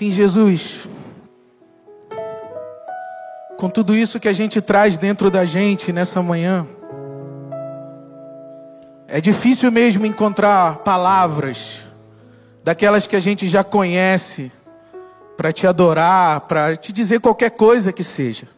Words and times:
Sim, 0.00 0.12
Jesus. 0.12 0.88
Com 3.58 3.68
tudo 3.68 3.94
isso 3.94 4.18
que 4.18 4.28
a 4.28 4.32
gente 4.32 4.58
traz 4.62 4.96
dentro 4.96 5.30
da 5.30 5.44
gente 5.44 5.92
nessa 5.92 6.22
manhã, 6.22 6.66
é 9.06 9.20
difícil 9.20 9.70
mesmo 9.70 10.06
encontrar 10.06 10.76
palavras 10.76 11.86
daquelas 12.64 13.06
que 13.06 13.14
a 13.14 13.20
gente 13.20 13.46
já 13.46 13.62
conhece 13.62 14.50
para 15.36 15.52
te 15.52 15.66
adorar, 15.66 16.40
para 16.48 16.78
te 16.78 16.94
dizer 16.94 17.20
qualquer 17.20 17.50
coisa 17.50 17.92
que 17.92 18.02
seja. 18.02 18.48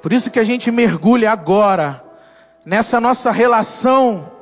Por 0.00 0.14
isso 0.14 0.30
que 0.30 0.40
a 0.40 0.44
gente 0.44 0.70
mergulha 0.70 1.30
agora 1.30 2.02
nessa 2.64 2.98
nossa 2.98 3.30
relação 3.30 4.32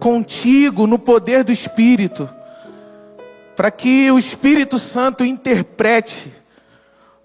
contigo 0.00 0.84
no 0.88 0.98
poder 0.98 1.44
do 1.44 1.52
Espírito, 1.52 2.28
para 3.60 3.70
que 3.70 4.10
o 4.10 4.18
Espírito 4.18 4.78
Santo 4.78 5.22
interprete 5.22 6.32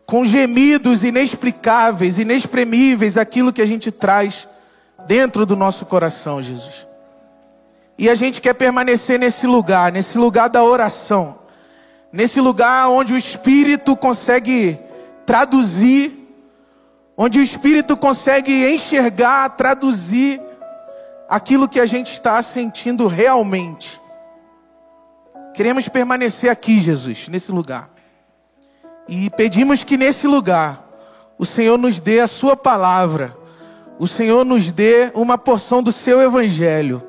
com 0.06 0.26
gemidos 0.26 1.02
inexplicáveis, 1.02 2.20
inexprimíveis 2.20 3.18
aquilo 3.18 3.54
que 3.54 3.62
a 3.62 3.66
gente 3.66 3.90
traz 3.90 4.46
dentro 5.08 5.46
do 5.46 5.56
nosso 5.56 5.86
coração, 5.86 6.42
Jesus. 6.42 6.86
E 7.98 8.10
a 8.10 8.16
gente 8.16 8.42
quer 8.42 8.54
permanecer 8.54 9.18
nesse 9.18 9.48
lugar, 9.48 9.94
nesse 9.94 10.18
lugar 10.18 10.50
da 10.50 10.62
oração, 10.62 11.40
nesse 12.12 12.42
lugar 12.42 12.90
onde 12.90 13.14
o 13.14 13.18
Espírito 13.18 13.96
consegue 13.96 14.78
traduzir, 15.26 16.12
onde 17.16 17.40
o 17.40 17.44
Espírito 17.44 17.96
consegue 17.96 18.70
enxergar, 18.74 19.52
traduzir 19.52 20.42
aquilo 21.30 21.70
que 21.70 21.80
a 21.80 21.86
gente 21.86 22.12
está 22.12 22.44
sentindo 22.44 23.08
realmente. 23.08 24.04
Queremos 25.56 25.88
permanecer 25.88 26.50
aqui, 26.50 26.80
Jesus, 26.80 27.30
nesse 27.30 27.52
lugar. 27.52 27.90
E 29.08 29.30
pedimos 29.30 29.84
que 29.84 29.96
nesse 29.96 30.28
lugar 30.28 30.86
o 31.38 31.46
Senhor 31.46 31.78
nos 31.78 32.00
dê 32.00 32.20
a 32.20 32.28
Sua 32.28 32.58
palavra, 32.58 33.36
o 33.98 34.06
Senhor 34.06 34.44
nos 34.44 34.72
dê 34.72 35.12
uma 35.14 35.38
porção 35.38 35.82
do 35.82 35.92
Seu 35.92 36.22
Evangelho. 36.22 37.02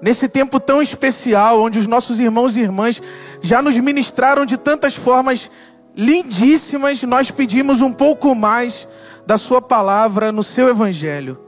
Nesse 0.00 0.28
tempo 0.28 0.58
tão 0.58 0.80
especial, 0.80 1.60
onde 1.60 1.78
os 1.78 1.86
nossos 1.86 2.18
irmãos 2.18 2.56
e 2.56 2.60
irmãs 2.60 3.00
já 3.42 3.60
nos 3.60 3.76
ministraram 3.76 4.46
de 4.46 4.56
tantas 4.56 4.94
formas 4.94 5.50
lindíssimas, 5.94 7.02
nós 7.02 7.30
pedimos 7.30 7.82
um 7.82 7.92
pouco 7.92 8.34
mais 8.34 8.88
da 9.26 9.36
Sua 9.36 9.60
palavra 9.60 10.32
no 10.32 10.42
Seu 10.42 10.68
Evangelho. 10.68 11.38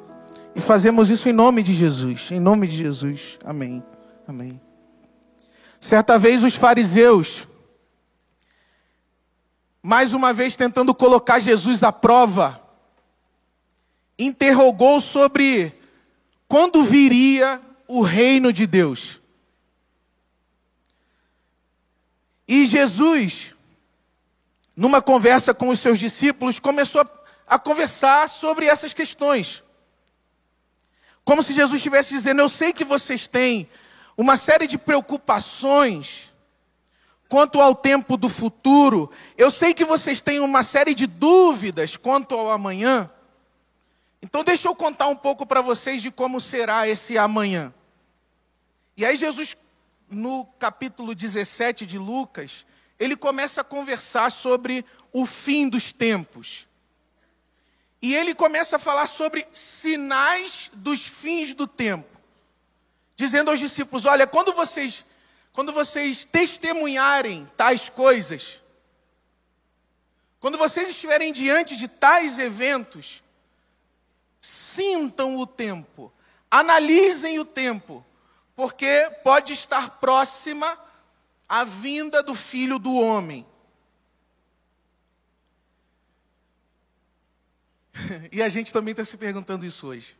E 0.54 0.60
fazemos 0.60 1.08
isso 1.08 1.28
em 1.28 1.32
nome 1.32 1.62
de 1.62 1.72
Jesus, 1.72 2.28
em 2.30 2.38
nome 2.38 2.66
de 2.66 2.76
Jesus. 2.76 3.38
Amém. 3.44 3.82
Amém. 4.28 4.63
Certa 5.84 6.18
vez 6.18 6.42
os 6.42 6.56
fariseus 6.56 7.46
mais 9.82 10.14
uma 10.14 10.32
vez 10.32 10.56
tentando 10.56 10.94
colocar 10.94 11.38
Jesus 11.38 11.82
à 11.82 11.92
prova, 11.92 12.58
interrogou 14.18 14.98
sobre 14.98 15.78
quando 16.48 16.82
viria 16.82 17.60
o 17.86 18.00
reino 18.00 18.50
de 18.50 18.66
Deus. 18.66 19.20
E 22.48 22.64
Jesus, 22.64 23.54
numa 24.74 25.02
conversa 25.02 25.52
com 25.52 25.68
os 25.68 25.80
seus 25.80 25.98
discípulos, 25.98 26.58
começou 26.58 27.02
a, 27.02 27.10
a 27.46 27.58
conversar 27.58 28.26
sobre 28.30 28.64
essas 28.64 28.94
questões. 28.94 29.62
Como 31.26 31.42
se 31.42 31.52
Jesus 31.52 31.76
estivesse 31.76 32.08
dizendo: 32.08 32.40
Eu 32.40 32.48
sei 32.48 32.72
que 32.72 32.86
vocês 32.86 33.26
têm 33.26 33.68
uma 34.16 34.36
série 34.36 34.66
de 34.66 34.78
preocupações 34.78 36.32
quanto 37.28 37.60
ao 37.60 37.74
tempo 37.74 38.16
do 38.16 38.28
futuro. 38.28 39.10
Eu 39.36 39.50
sei 39.50 39.74
que 39.74 39.84
vocês 39.84 40.20
têm 40.20 40.40
uma 40.40 40.62
série 40.62 40.94
de 40.94 41.06
dúvidas 41.06 41.96
quanto 41.96 42.34
ao 42.34 42.50
amanhã. 42.50 43.10
Então, 44.22 44.44
deixa 44.44 44.68
eu 44.68 44.74
contar 44.74 45.08
um 45.08 45.16
pouco 45.16 45.44
para 45.44 45.60
vocês 45.60 46.00
de 46.00 46.10
como 46.10 46.40
será 46.40 46.88
esse 46.88 47.18
amanhã. 47.18 47.74
E 48.96 49.04
aí, 49.04 49.16
Jesus, 49.16 49.56
no 50.08 50.46
capítulo 50.58 51.14
17 51.14 51.84
de 51.84 51.98
Lucas, 51.98 52.64
ele 52.98 53.16
começa 53.16 53.60
a 53.60 53.64
conversar 53.64 54.30
sobre 54.30 54.84
o 55.12 55.26
fim 55.26 55.68
dos 55.68 55.92
tempos. 55.92 56.66
E 58.00 58.14
ele 58.14 58.34
começa 58.34 58.76
a 58.76 58.78
falar 58.78 59.06
sobre 59.06 59.46
sinais 59.52 60.70
dos 60.72 61.04
fins 61.04 61.52
do 61.52 61.66
tempo. 61.66 62.13
Dizendo 63.16 63.50
aos 63.50 63.60
discípulos: 63.60 64.04
Olha, 64.04 64.26
quando 64.26 64.52
vocês 64.52 65.04
quando 65.54 65.72
vocês 65.72 66.24
testemunharem 66.24 67.46
tais 67.56 67.88
coisas, 67.88 68.60
quando 70.40 70.58
vocês 70.58 70.88
estiverem 70.88 71.32
diante 71.32 71.76
de 71.76 71.86
tais 71.86 72.40
eventos, 72.40 73.22
sintam 74.40 75.36
o 75.36 75.46
tempo, 75.46 76.12
analisem 76.50 77.38
o 77.38 77.44
tempo, 77.44 78.04
porque 78.56 79.08
pode 79.22 79.52
estar 79.52 80.00
próxima 80.00 80.76
a 81.48 81.62
vinda 81.62 82.20
do 82.20 82.34
filho 82.34 82.80
do 82.80 82.92
homem. 82.92 83.46
e 88.32 88.42
a 88.42 88.48
gente 88.48 88.72
também 88.72 88.90
está 88.90 89.04
se 89.04 89.16
perguntando 89.16 89.64
isso 89.64 89.86
hoje. 89.86 90.16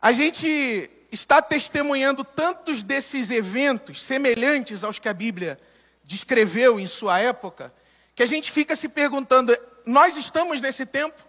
A 0.00 0.12
gente 0.12 0.88
está 1.10 1.42
testemunhando 1.42 2.24
tantos 2.24 2.82
desses 2.82 3.30
eventos 3.30 4.02
semelhantes 4.02 4.84
aos 4.84 4.98
que 4.98 5.08
a 5.08 5.14
Bíblia 5.14 5.60
descreveu 6.04 6.78
em 6.78 6.86
sua 6.86 7.18
época, 7.18 7.72
que 8.14 8.22
a 8.22 8.26
gente 8.26 8.50
fica 8.50 8.76
se 8.76 8.88
perguntando: 8.88 9.56
nós 9.84 10.16
estamos 10.16 10.60
nesse 10.60 10.86
tempo? 10.86 11.20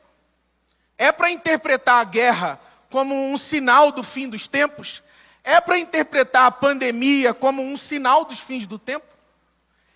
É 0.97 1.11
para 1.11 1.31
interpretar 1.31 2.01
a 2.01 2.03
guerra 2.03 2.59
como 2.89 3.15
um 3.15 3.37
sinal 3.37 3.91
do 3.91 4.03
fim 4.03 4.29
dos 4.29 4.47
tempos? 4.47 5.01
É 5.43 5.59
para 5.59 5.79
interpretar 5.79 6.45
a 6.45 6.51
pandemia 6.51 7.33
como 7.33 7.63
um 7.63 7.75
sinal 7.75 8.25
dos 8.25 8.39
fins 8.39 8.67
do 8.67 8.77
tempo? 8.77 9.05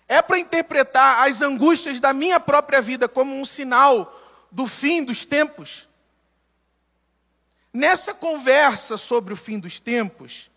É 0.08 0.20
para 0.20 0.38
interpretar 0.38 1.28
as 1.28 1.40
angústias 1.42 2.00
da 2.00 2.12
minha 2.12 2.40
própria 2.40 2.80
vida 2.80 3.08
como 3.08 3.38
um 3.38 3.44
sinal 3.44 4.20
do 4.50 4.66
fim 4.66 5.04
dos 5.04 5.24
tempos? 5.24 5.86
Nessa 7.76 8.14
conversa 8.14 8.96
sobre 8.96 9.34
o 9.34 9.36
fim 9.36 9.58
dos 9.58 9.78
tempos, 9.78 10.50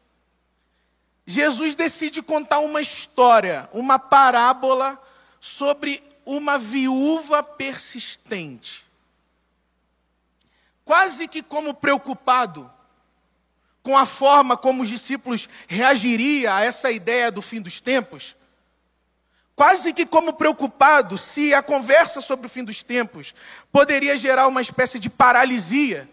Jesus 1.25 1.75
decide 1.75 2.21
contar 2.21 2.59
uma 2.59 2.79
história, 2.79 3.67
uma 3.73 3.99
parábola 3.99 4.97
sobre 5.37 6.01
uma 6.25 6.57
viúva 6.57 7.43
persistente. 7.43 8.85
Quase 10.85 11.27
que 11.27 11.43
como 11.43 11.73
preocupado 11.73 12.71
com 13.83 13.97
a 13.97 14.05
forma 14.05 14.55
como 14.55 14.83
os 14.83 14.87
discípulos 14.87 15.49
reagiriam 15.67 16.53
a 16.53 16.61
essa 16.61 16.89
ideia 16.89 17.29
do 17.29 17.41
fim 17.41 17.59
dos 17.59 17.81
tempos, 17.81 18.33
quase 19.57 19.91
que 19.91 20.05
como 20.05 20.31
preocupado 20.31 21.17
se 21.17 21.53
a 21.53 21.61
conversa 21.61 22.21
sobre 22.21 22.47
o 22.47 22.49
fim 22.49 22.63
dos 22.63 22.81
tempos 22.81 23.35
poderia 23.73 24.15
gerar 24.15 24.47
uma 24.47 24.61
espécie 24.61 24.97
de 24.97 25.09
paralisia 25.09 26.07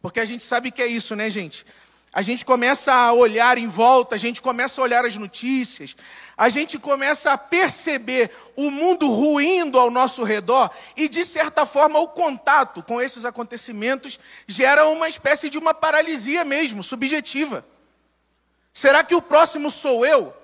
porque 0.00 0.20
a 0.20 0.24
gente 0.24 0.42
sabe 0.42 0.70
que 0.70 0.82
é 0.82 0.86
isso, 0.86 1.16
né, 1.16 1.28
gente? 1.28 1.64
A 2.12 2.22
gente 2.22 2.44
começa 2.44 2.92
a 2.92 3.12
olhar 3.12 3.58
em 3.58 3.68
volta, 3.68 4.14
a 4.14 4.18
gente 4.18 4.40
começa 4.40 4.80
a 4.80 4.84
olhar 4.84 5.04
as 5.04 5.16
notícias, 5.16 5.94
a 6.36 6.48
gente 6.48 6.78
começa 6.78 7.32
a 7.32 7.38
perceber 7.38 8.30
o 8.56 8.70
mundo 8.70 9.10
ruindo 9.10 9.78
ao 9.78 9.90
nosso 9.90 10.22
redor 10.22 10.70
e, 10.96 11.08
de 11.08 11.24
certa 11.24 11.66
forma, 11.66 11.98
o 11.98 12.08
contato 12.08 12.82
com 12.82 13.00
esses 13.00 13.24
acontecimentos 13.24 14.18
gera 14.46 14.86
uma 14.88 15.08
espécie 15.08 15.50
de 15.50 15.58
uma 15.58 15.74
paralisia 15.74 16.44
mesmo, 16.44 16.82
subjetiva. 16.82 17.64
Será 18.72 19.04
que 19.04 19.14
o 19.14 19.20
próximo 19.20 19.70
sou 19.70 20.06
eu? 20.06 20.34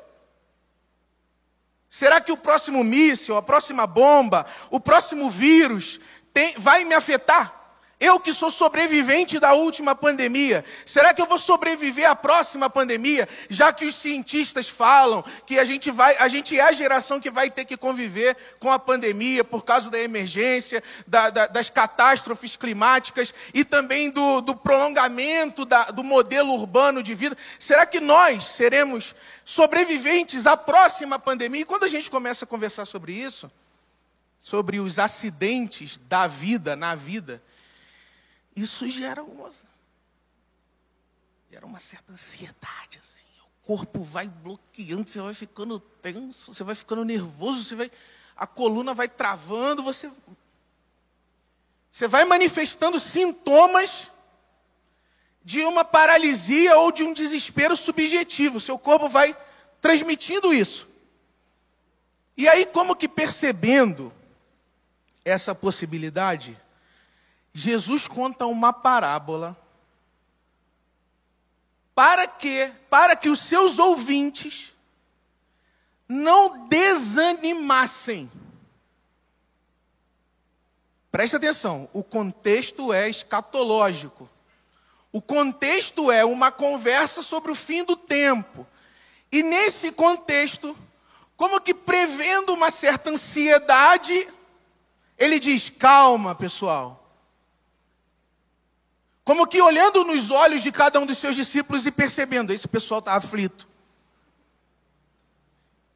Será 1.88 2.20
que 2.20 2.32
o 2.32 2.36
próximo 2.36 2.82
míssil, 2.82 3.36
a 3.36 3.42
próxima 3.42 3.86
bomba, 3.86 4.44
o 4.70 4.80
próximo 4.80 5.30
vírus 5.30 6.00
tem, 6.32 6.54
vai 6.58 6.84
me 6.84 6.92
afetar? 6.92 7.63
Eu 8.00 8.18
que 8.18 8.34
sou 8.34 8.50
sobrevivente 8.50 9.38
da 9.38 9.54
última 9.54 9.94
pandemia, 9.94 10.64
será 10.84 11.14
que 11.14 11.22
eu 11.22 11.26
vou 11.26 11.38
sobreviver 11.38 12.08
à 12.10 12.14
próxima 12.16 12.68
pandemia? 12.68 13.28
Já 13.48 13.72
que 13.72 13.86
os 13.86 13.94
cientistas 13.94 14.68
falam 14.68 15.24
que 15.46 15.58
a 15.60 15.64
gente 15.64 15.92
vai, 15.92 16.16
a 16.16 16.26
gente 16.26 16.58
é 16.58 16.62
a 16.62 16.72
geração 16.72 17.20
que 17.20 17.30
vai 17.30 17.48
ter 17.48 17.64
que 17.64 17.76
conviver 17.76 18.36
com 18.58 18.70
a 18.70 18.80
pandemia 18.80 19.44
por 19.44 19.64
causa 19.64 19.90
da 19.90 19.98
emergência, 19.98 20.82
da, 21.06 21.30
da, 21.30 21.46
das 21.46 21.70
catástrofes 21.70 22.56
climáticas 22.56 23.32
e 23.54 23.64
também 23.64 24.10
do, 24.10 24.40
do 24.40 24.56
prolongamento 24.56 25.64
da, 25.64 25.84
do 25.84 26.02
modelo 26.02 26.52
urbano 26.52 27.00
de 27.00 27.14
vida. 27.14 27.38
Será 27.60 27.86
que 27.86 28.00
nós 28.00 28.42
seremos 28.44 29.14
sobreviventes 29.44 30.46
à 30.46 30.56
próxima 30.56 31.16
pandemia? 31.16 31.60
E 31.60 31.64
quando 31.64 31.84
a 31.84 31.88
gente 31.88 32.10
começa 32.10 32.44
a 32.44 32.48
conversar 32.48 32.86
sobre 32.86 33.12
isso, 33.12 33.48
sobre 34.40 34.80
os 34.80 34.98
acidentes 34.98 35.98
da 36.08 36.26
vida 36.26 36.74
na 36.74 36.96
vida 36.96 37.40
isso 38.54 38.88
gera 38.88 39.22
uma, 39.22 39.50
gera 41.50 41.66
uma 41.66 41.80
certa 41.80 42.12
ansiedade, 42.12 42.98
assim. 42.98 43.24
Eu 43.38 43.44
corpo 43.62 44.02
vai 44.04 44.28
bloqueando, 44.28 45.08
você 45.08 45.20
vai 45.20 45.34
ficando 45.34 45.80
tenso, 45.80 46.52
você 46.52 46.62
vai 46.62 46.74
ficando 46.74 47.04
nervoso, 47.04 47.64
você 47.64 47.74
vai, 47.74 47.90
a 48.36 48.46
coluna 48.46 48.94
vai 48.94 49.08
travando, 49.08 49.82
você, 49.82 50.10
você 51.90 52.06
vai 52.06 52.24
manifestando 52.24 53.00
sintomas 53.00 54.10
de 55.44 55.62
uma 55.64 55.84
paralisia 55.84 56.76
ou 56.78 56.90
de 56.90 57.02
um 57.02 57.12
desespero 57.12 57.76
subjetivo. 57.76 58.60
Seu 58.60 58.78
corpo 58.78 59.08
vai 59.08 59.36
transmitindo 59.80 60.52
isso. 60.52 60.88
E 62.36 62.48
aí, 62.48 62.66
como 62.66 62.96
que 62.96 63.08
percebendo 63.08 64.12
essa 65.24 65.54
possibilidade, 65.54 66.58
Jesus 67.56 68.08
conta 68.08 68.46
uma 68.46 68.72
parábola 68.72 69.56
para 71.94 72.26
que, 72.26 72.72
para 72.90 73.14
que 73.14 73.28
os 73.28 73.38
seus 73.38 73.78
ouvintes 73.78 74.74
não 76.08 76.66
desanimassem. 76.66 78.28
Presta 81.12 81.36
atenção, 81.36 81.88
o 81.92 82.02
contexto 82.02 82.92
é 82.92 83.08
escatológico. 83.08 84.28
O 85.12 85.22
contexto 85.22 86.10
é 86.10 86.24
uma 86.24 86.50
conversa 86.50 87.22
sobre 87.22 87.52
o 87.52 87.54
fim 87.54 87.84
do 87.84 87.94
tempo. 87.94 88.66
E 89.30 89.44
nesse 89.44 89.92
contexto, 89.92 90.76
como 91.36 91.60
que 91.60 91.72
prevendo 91.72 92.52
uma 92.52 92.72
certa 92.72 93.10
ansiedade, 93.10 94.28
ele 95.16 95.38
diz: 95.38 95.68
calma, 95.68 96.34
pessoal. 96.34 97.03
Como 99.24 99.46
que 99.46 99.60
olhando 99.60 100.04
nos 100.04 100.30
olhos 100.30 100.62
de 100.62 100.70
cada 100.70 101.00
um 101.00 101.06
dos 101.06 101.16
seus 101.16 101.34
discípulos 101.34 101.86
e 101.86 101.90
percebendo, 101.90 102.52
esse 102.52 102.68
pessoal 102.68 102.98
está 102.98 103.14
aflito. 103.14 103.66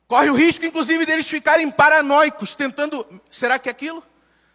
Corre 0.07 0.31
o 0.31 0.35
risco, 0.35 0.65
inclusive, 0.65 1.05
deles 1.05 1.29
ficarem 1.29 1.71
paranoicos, 1.71 2.55
tentando. 2.55 3.07
Será 3.31 3.59
que 3.59 3.69
é 3.69 3.73
aquilo? 3.73 4.03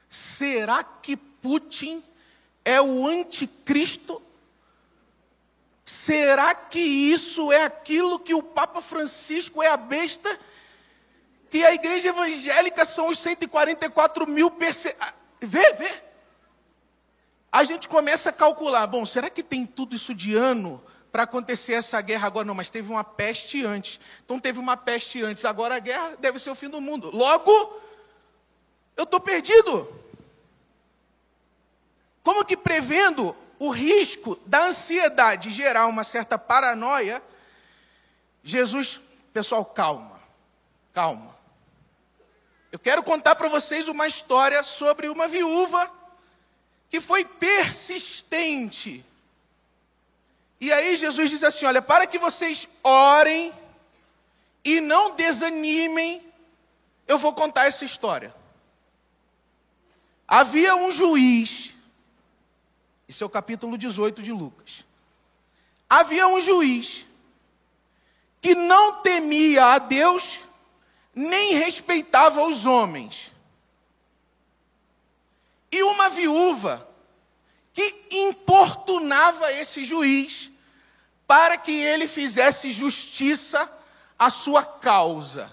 Será 0.09 0.83
que 0.83 1.15
Putin 1.15 2.03
é 2.65 2.81
o 2.81 3.05
anticristo? 3.05 4.19
Será 5.85 6.55
que 6.55 6.79
isso 6.79 7.51
é 7.51 7.65
aquilo 7.65 8.17
que 8.17 8.33
o 8.33 8.41
Papa 8.41 8.81
Francisco 8.81 9.61
é 9.61 9.67
a 9.67 9.77
besta? 9.77 10.39
Que 11.51 11.63
a 11.63 11.75
igreja 11.75 12.09
evangélica 12.09 12.83
são 12.83 13.09
os 13.09 13.19
144 13.19 14.27
mil 14.27 14.49
perse... 14.49 14.95
Ah, 14.99 15.13
vê, 15.39 15.73
vê 15.73 16.12
a 17.53 17.63
gente 17.63 17.87
começa 17.87 18.31
a 18.31 18.33
calcular: 18.33 18.87
bom, 18.87 19.05
será 19.05 19.29
que 19.29 19.43
tem 19.43 19.63
tudo 19.63 19.95
isso 19.95 20.15
de 20.15 20.33
ano 20.35 20.83
para 21.11 21.21
acontecer 21.21 21.73
essa 21.73 22.01
guerra 22.01 22.25
agora? 22.25 22.43
Não, 22.43 22.55
mas 22.55 22.71
teve 22.71 22.91
uma 22.91 23.03
peste 23.03 23.63
antes. 23.63 23.99
Então 24.25 24.39
teve 24.39 24.57
uma 24.57 24.75
peste 24.75 25.21
antes, 25.21 25.45
agora 25.45 25.75
a 25.75 25.79
guerra 25.79 26.17
deve 26.19 26.39
ser 26.39 26.49
o 26.49 26.55
fim 26.55 26.67
do 26.67 26.81
mundo. 26.81 27.15
Logo, 27.15 27.51
eu 28.97 29.03
estou 29.03 29.19
perdido. 29.19 29.87
Como 32.23 32.43
que 32.43 32.57
prevendo 32.57 33.35
o 33.59 33.69
risco 33.69 34.35
da 34.47 34.65
ansiedade 34.65 35.51
gerar 35.51 35.85
uma 35.85 36.03
certa 36.03 36.39
paranoia, 36.39 37.21
Jesus, 38.43 38.99
pessoal, 39.31 39.63
calma, 39.63 40.19
calma. 40.91 41.37
Eu 42.71 42.79
quero 42.79 43.03
contar 43.03 43.35
para 43.35 43.47
vocês 43.47 43.87
uma 43.87 44.07
história 44.07 44.63
sobre 44.63 45.07
uma 45.07 45.27
viúva 45.27 46.02
que 46.93 47.01
foi 47.01 47.25
persistente. 47.25 49.03
E 50.61 50.71
aí 50.71 50.95
Jesus 50.95 51.27
diz 51.31 51.43
assim: 51.43 51.65
olha, 51.65 51.81
para 51.81 52.05
que 52.05 52.19
vocês 52.19 52.67
orem 52.83 53.51
e 54.63 54.79
não 54.79 55.15
desanimem, 55.15 56.21
eu 57.07 57.17
vou 57.17 57.33
contar 57.33 57.65
essa 57.65 57.83
história. 57.83 58.31
Havia 60.27 60.75
um 60.75 60.91
juiz, 60.91 61.73
esse 63.09 63.23
é 63.23 63.25
o 63.25 63.29
capítulo 63.29 63.75
18 63.75 64.21
de 64.21 64.31
Lucas. 64.31 64.85
Havia 65.89 66.27
um 66.27 66.39
juiz 66.39 67.07
que 68.39 68.53
não 68.53 69.01
temia 69.01 69.65
a 69.65 69.79
Deus, 69.79 70.41
nem 71.15 71.55
respeitava 71.55 72.43
os 72.43 72.67
homens 72.67 73.32
e 75.73 75.81
uma 75.81 76.07
viúva 76.07 76.87
que 77.73 78.07
importunava 78.11 79.51
esse 79.53 79.83
juiz 79.83 80.51
para 81.25 81.57
que 81.57 81.71
ele 81.71 82.05
fizesse 82.05 82.69
justiça 82.69 83.67
à 84.17 84.29
sua 84.29 84.63
causa. 84.63 85.51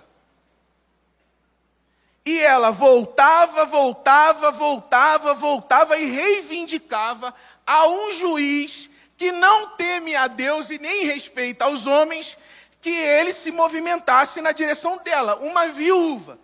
E 2.27 2.39
ela 2.39 2.71
voltava, 2.71 3.65
voltava, 3.65 4.51
voltava, 4.51 5.33
voltava 5.33 5.97
e 5.97 6.11
reivindicava 6.11 7.35
a 7.67 7.87
um 7.87 8.13
juiz 8.13 8.91
que 9.17 9.33
não 9.33 9.71
teme 9.71 10.15
a 10.15 10.27
Deus 10.27 10.69
e 10.69 10.79
nem 10.79 11.07
respeita 11.07 11.65
aos 11.65 11.87
homens, 11.87 12.37
que 12.83 12.91
ele 12.91 13.33
se 13.33 13.51
movimentasse 13.51 14.43
na 14.43 14.53
direção 14.53 14.99
dela, 14.99 15.37
uma 15.37 15.69
viúva. 15.69 16.39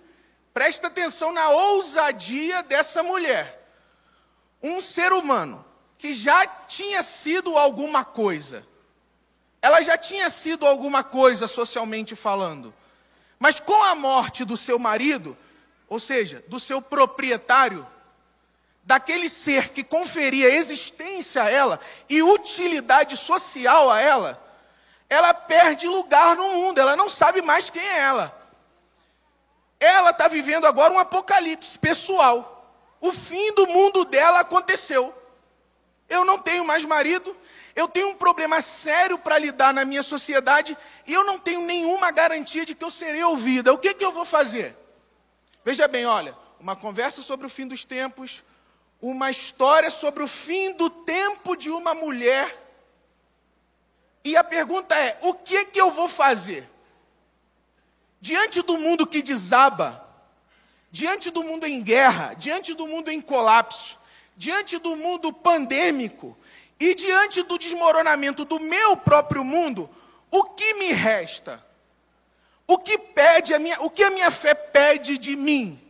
Presta 0.55 0.87
atenção 0.87 1.31
na 1.31 1.51
ousadia 1.51 2.63
dessa 2.63 3.03
mulher 3.03 3.66
um 4.69 4.81
ser 4.81 5.13
humano 5.13 5.65
que 5.99 6.13
já 6.13 6.47
tinha 6.47 7.03
sido 7.03 7.57
alguma 7.57 8.05
coisa, 8.05 8.67
ela 9.63 9.81
já 9.81 9.97
tinha 9.97 10.29
sido 10.31 10.67
alguma 10.67 11.03
coisa 11.03 11.47
socialmente 11.47 12.15
falando, 12.15 12.75
mas 13.39 13.59
com 13.59 13.83
a 13.83 13.95
morte 13.95 14.45
do 14.45 14.57
seu 14.57 14.79
marido, 14.79 15.37
ou 15.89 15.99
seja, 15.99 16.45
do 16.49 16.61
seu 16.61 16.81
proprietário, 16.83 17.87
daquele 18.85 19.29
ser 19.29 19.71
que 19.71 19.83
conferia 19.83 20.55
existência 20.55 21.43
a 21.43 21.51
ela 21.51 21.81
e 22.09 22.23
utilidade 22.23 23.17
social 23.17 23.91
a 23.91 24.01
ela, 24.01 24.43
ela 25.09 25.35
perde 25.35 25.87
lugar 25.87 26.37
no 26.37 26.53
mundo, 26.53 26.79
ela 26.79 26.97
não 26.97 27.09
sabe 27.09 27.43
mais 27.43 27.71
quem 27.71 27.83
é 27.83 27.99
ela. 27.99 28.47
Ela 29.79 30.11
está 30.11 30.29
vivendo 30.29 30.67
agora 30.67 30.93
um 30.93 30.99
apocalipse 30.99 31.79
pessoal. 31.79 32.56
O 33.01 33.13
fim 33.13 33.53
do 33.55 33.67
mundo 33.67 34.05
dela 34.05 34.41
aconteceu. 34.41 35.15
Eu 36.09 36.25
não 36.25 36.39
tenho 36.39 36.65
mais 36.65 36.85
marido, 36.85 37.37
eu 37.75 37.89
tenho 37.89 38.09
um 38.09 38.15
problema 38.15 38.61
sério 38.61 39.19
para 39.19 39.39
lidar 39.39 39.75
na 39.75 39.85
minha 39.85 40.03
sociedade 40.03 40.77
e 41.07 41.13
eu 41.13 41.25
não 41.25 41.39
tenho 41.39 41.61
nenhuma 41.61 42.11
garantia 42.11 42.65
de 42.65 42.75
que 42.75 42.85
eu 42.85 42.91
serei 42.91 43.23
ouvida. 43.23 43.73
O 43.73 43.79
que, 43.79 43.93
que 43.93 44.05
eu 44.05 44.13
vou 44.13 44.25
fazer? 44.25 44.77
Veja 45.65 45.89
bem, 45.89 46.07
olha, 46.07 46.37
uma 46.61 46.77
conversa 46.77 47.21
sobre 47.21 47.47
o 47.47 47.51
fim 47.51 47.67
dos 47.67 47.85
tempos, 47.85 48.43
uma 49.01 49.31
história 49.31 49.91
sobre 49.91 50.23
o 50.23 50.29
fim 50.29 50.73
do 50.73 50.89
tempo 50.89 51.57
de 51.57 51.71
uma 51.71 51.95
mulher. 51.95 52.65
E 54.25 54.37
a 54.37 54.45
pergunta 54.45 54.95
é: 54.97 55.19
o 55.23 55.35
que, 55.35 55.67
que 55.67 55.81
eu 55.81 55.91
vou 55.91 56.09
fazer? 56.09 56.69
Diante 58.21 58.63
do 58.63 58.79
mundo 58.79 59.07
que 59.07 59.23
desaba, 59.23 60.06
diante 60.91 61.31
do 61.31 61.43
mundo 61.43 61.67
em 61.67 61.83
guerra, 61.83 62.35
diante 62.35 62.75
do 62.75 62.87
mundo 62.87 63.11
em 63.11 63.21
colapso, 63.21 63.99
diante 64.37 64.79
do 64.79 64.97
mundo 64.97 65.33
pandêmico 65.33 66.37
e 66.79 66.95
diante 66.95 67.43
do 67.43 67.59
desmoronamento 67.59 68.45
do 68.45 68.61
meu 68.61 68.97
próprio 68.97 69.45
mundo, 69.45 69.89
o 70.31 70.45
que 70.45 70.75
me 70.75 70.93
resta? 70.93 71.65
O 72.67 72.79
que 72.79 72.99
pede 72.99 73.55
a 73.55 73.59
minha, 73.59 73.81
o 73.81 73.89
que 73.89 74.03
a 74.03 74.11
minha 74.11 74.31
fé 74.31 74.55
pede 74.55 75.17
de 75.19 75.37
mim? 75.37 75.81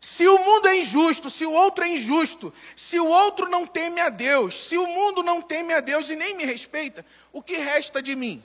Se 0.00 0.26
o 0.26 0.38
mundo 0.38 0.68
é 0.68 0.78
injusto, 0.78 1.28
se 1.28 1.44
o 1.44 1.50
outro 1.50 1.84
é 1.84 1.88
injusto, 1.88 2.54
se 2.76 2.98
o 2.98 3.06
outro 3.06 3.48
não 3.48 3.66
teme 3.66 4.00
a 4.00 4.08
Deus, 4.08 4.68
se 4.68 4.78
o 4.78 4.86
mundo 4.86 5.22
não 5.22 5.42
teme 5.42 5.74
a 5.74 5.80
Deus 5.80 6.08
e 6.08 6.16
nem 6.16 6.36
me 6.36 6.44
respeita, 6.44 7.04
o 7.32 7.42
que 7.42 7.56
resta 7.56 8.00
de 8.00 8.14
mim? 8.14 8.42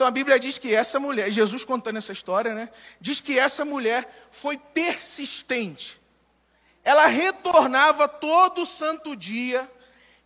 Então 0.00 0.08
a 0.08 0.10
Bíblia 0.10 0.40
diz 0.40 0.56
que 0.56 0.74
essa 0.74 0.98
mulher, 0.98 1.30
Jesus 1.30 1.62
contando 1.62 1.98
essa 1.98 2.10
história, 2.10 2.54
né? 2.54 2.70
Diz 2.98 3.20
que 3.20 3.38
essa 3.38 3.66
mulher 3.66 4.10
foi 4.30 4.56
persistente. 4.56 6.00
Ela 6.82 7.04
retornava 7.04 8.08
todo 8.08 8.64
santo 8.64 9.14
dia 9.14 9.70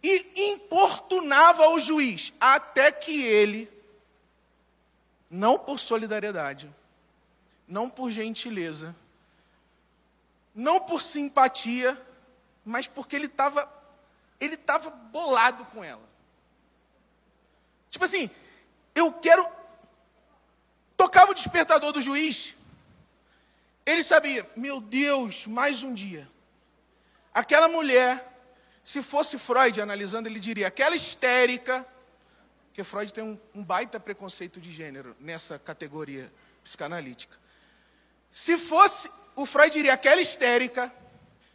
e 0.00 0.52
importunava 0.52 1.70
o 1.70 1.80
juiz, 1.80 2.32
até 2.38 2.92
que 2.92 3.20
ele, 3.24 3.68
não 5.28 5.58
por 5.58 5.80
solidariedade, 5.80 6.70
não 7.66 7.90
por 7.90 8.12
gentileza, 8.12 8.94
não 10.54 10.78
por 10.78 11.02
simpatia, 11.02 12.00
mas 12.64 12.86
porque 12.86 13.16
ele 13.16 13.26
estava 13.26 13.68
ele 14.40 14.54
estava 14.54 14.88
bolado 14.88 15.64
com 15.64 15.82
ela. 15.82 16.08
Tipo 17.90 18.04
assim, 18.04 18.30
eu 18.94 19.12
quero 19.14 19.63
Tocava 20.96 21.30
o 21.30 21.34
despertador 21.34 21.92
do 21.92 22.02
juiz. 22.02 22.54
Ele 23.84 24.02
sabia, 24.02 24.48
meu 24.56 24.80
Deus, 24.80 25.46
mais 25.46 25.82
um 25.82 25.92
dia. 25.92 26.28
Aquela 27.32 27.68
mulher, 27.68 28.32
se 28.82 29.02
fosse 29.02 29.38
Freud 29.38 29.80
analisando, 29.80 30.28
ele 30.28 30.40
diria: 30.40 30.68
aquela 30.68 30.94
histérica, 30.94 31.86
Porque 32.68 32.82
Freud 32.82 33.12
tem 33.12 33.22
um, 33.22 33.38
um 33.54 33.62
baita 33.62 34.00
preconceito 34.00 34.60
de 34.60 34.70
gênero 34.70 35.14
nessa 35.20 35.58
categoria 35.58 36.32
psicanalítica. 36.62 37.36
Se 38.32 38.58
fosse, 38.58 39.08
o 39.36 39.46
Freud 39.46 39.72
diria, 39.72 39.94
aquela 39.94 40.20
histérica, 40.20 40.92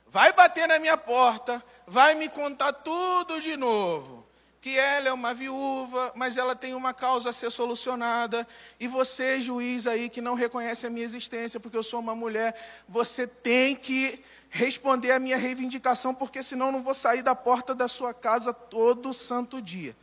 vai 0.08 0.32
bater 0.32 0.68
na 0.68 0.80
minha 0.80 0.96
porta, 0.96 1.64
vai 1.86 2.16
me 2.16 2.30
contar 2.30 2.72
tudo 2.72 3.42
de 3.42 3.58
novo. 3.58 4.19
Que 4.62 4.78
ela 4.78 5.10
é 5.10 5.14
uma 5.14 5.34
viúva, 5.34 6.12
mas 6.16 6.38
ela 6.38 6.56
tem 6.56 6.74
uma 6.74 6.94
causa 6.94 7.30
a 7.30 7.34
ser 7.34 7.50
solucionada. 7.50 8.48
E 8.80 8.88
você, 8.88 9.40
juiz 9.40 9.88
aí, 9.88 10.10
que 10.10 10.22
não 10.22 10.34
reconhece 10.34 10.86
a 10.86 10.90
minha 10.90 11.06
existência 11.06 11.60
porque 11.60 11.78
eu 11.78 11.84
sou 11.84 12.00
uma 12.00 12.14
mulher, 12.14 12.56
você 12.88 13.26
tem 13.26 13.76
que 13.76 14.24
responder 14.50 15.12
a 15.12 15.20
minha 15.20 15.38
reivindicação, 15.38 16.14
porque 16.14 16.42
senão 16.42 16.68
eu 16.68 16.72
não 16.74 16.84
vou 16.84 16.94
sair 16.94 17.22
da 17.22 17.36
porta 17.36 17.74
da 17.76 17.88
sua 17.88 18.14
casa 18.14 18.52
todo 18.52 19.14
santo 19.14 19.62
dia. 19.62 19.96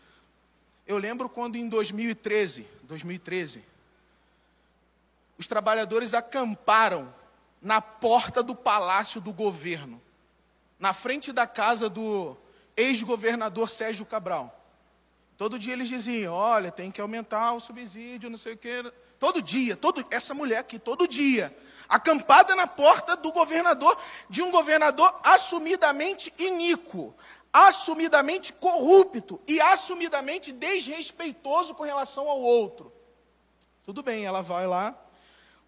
Eu 0.87 0.99
lembro 0.99 1.29
quando 1.29 1.57
em 1.57 1.69
2013, 1.69 2.67
2013, 2.85 3.65
os 5.37 5.47
trabalhadores 5.47 6.15
acamparam 6.15 7.13
na 7.61 7.81
porta 7.81 8.43
do 8.43 8.55
palácio 8.55 9.21
do 9.21 9.33
governo, 9.33 10.01
na 10.79 10.93
frente 10.93 11.33
da 11.33 11.47
casa 11.47 11.89
do 11.89 12.37
ex-governador 12.77 13.69
Sérgio 13.69 14.05
Cabral. 14.05 14.53
Todo 15.37 15.59
dia 15.59 15.73
eles 15.73 15.89
diziam: 15.89 16.35
olha, 16.35 16.71
tem 16.71 16.91
que 16.91 17.01
aumentar 17.01 17.53
o 17.53 17.61
subsídio, 17.61 18.31
não 18.31 18.39
sei 18.39 18.55
o 18.55 18.57
quê. 18.57 18.93
Todo 19.19 19.41
dia, 19.41 19.77
todo, 19.77 20.05
essa 20.11 20.35
mulher 20.35 20.59
aqui, 20.59 20.79
todo 20.79 21.09
dia, 21.09 21.57
acampada 21.89 22.55
na 22.55 22.67
porta 22.67 23.17
do 23.17 23.33
governador, 23.33 23.97
de 24.29 24.43
um 24.43 24.51
governador 24.51 25.21
assumidamente 25.23 26.33
iníquo, 26.39 27.15
assumidamente 27.53 28.53
corrupto 28.53 29.41
e 29.47 29.61
assumidamente 29.61 30.53
desrespeitoso 30.53 31.75
com 31.75 31.83
relação 31.83 32.29
ao 32.29 32.41
outro. 32.41 32.93
Tudo 33.85 34.03
bem, 34.03 34.25
ela 34.25 34.43
vai 34.43 34.67
lá. 34.67 34.95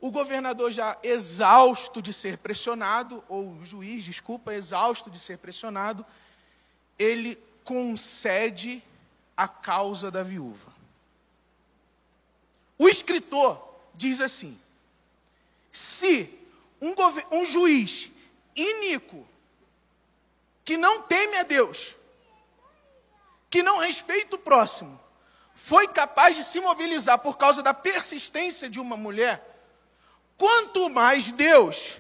O 0.01 0.11
governador 0.11 0.71
já 0.71 0.97
exausto 1.03 2.01
de 2.01 2.13
ser 2.13 2.39
pressionado, 2.39 3.25
ou 3.29 3.49
o 3.49 3.67
juiz, 3.67 4.05
desculpa, 4.05 4.55
exausto 4.55 5.11
de 5.11 5.19
ser 5.19 5.39
pressionado, 5.39 6.05
ele 6.99 7.39
concede 7.65 8.83
a 9.37 9.47
causa 9.47 10.11
da 10.11 10.23
viúva. 10.23 10.73
O 12.79 12.89
escritor 12.89 13.63
diz 13.95 14.21
assim: 14.21 14.59
se 15.71 16.29
um, 16.81 16.95
um 17.33 17.45
juiz 17.45 18.11
iníquo, 18.55 19.27
que 20.65 20.77
não 20.77 21.03
teme 21.03 21.37
a 21.37 21.43
Deus, 21.43 21.97
que 23.51 23.63
não 23.63 23.79
respeita 23.79 24.37
o 24.37 24.39
próximo, 24.39 24.99
foi 25.55 25.89
capaz 25.89 26.37
de 26.37 26.45
se 26.45 26.61
mobilizar 26.61 27.19
por 27.19 27.37
causa 27.37 27.63
da 27.63 27.75
persistência 27.75 28.69
de 28.69 28.79
uma 28.81 28.97
mulher, 28.97 29.45
quanto 30.37 30.89
mais 30.89 31.33
Deus, 31.33 31.99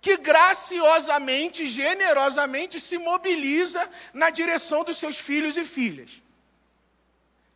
que 0.00 0.16
graciosamente, 0.16 1.66
generosamente 1.66 2.80
se 2.80 2.96
mobiliza 2.98 3.86
na 4.14 4.30
direção 4.30 4.82
dos 4.82 4.96
seus 4.96 5.16
filhos 5.16 5.56
e 5.56 5.64
filhas. 5.64 6.22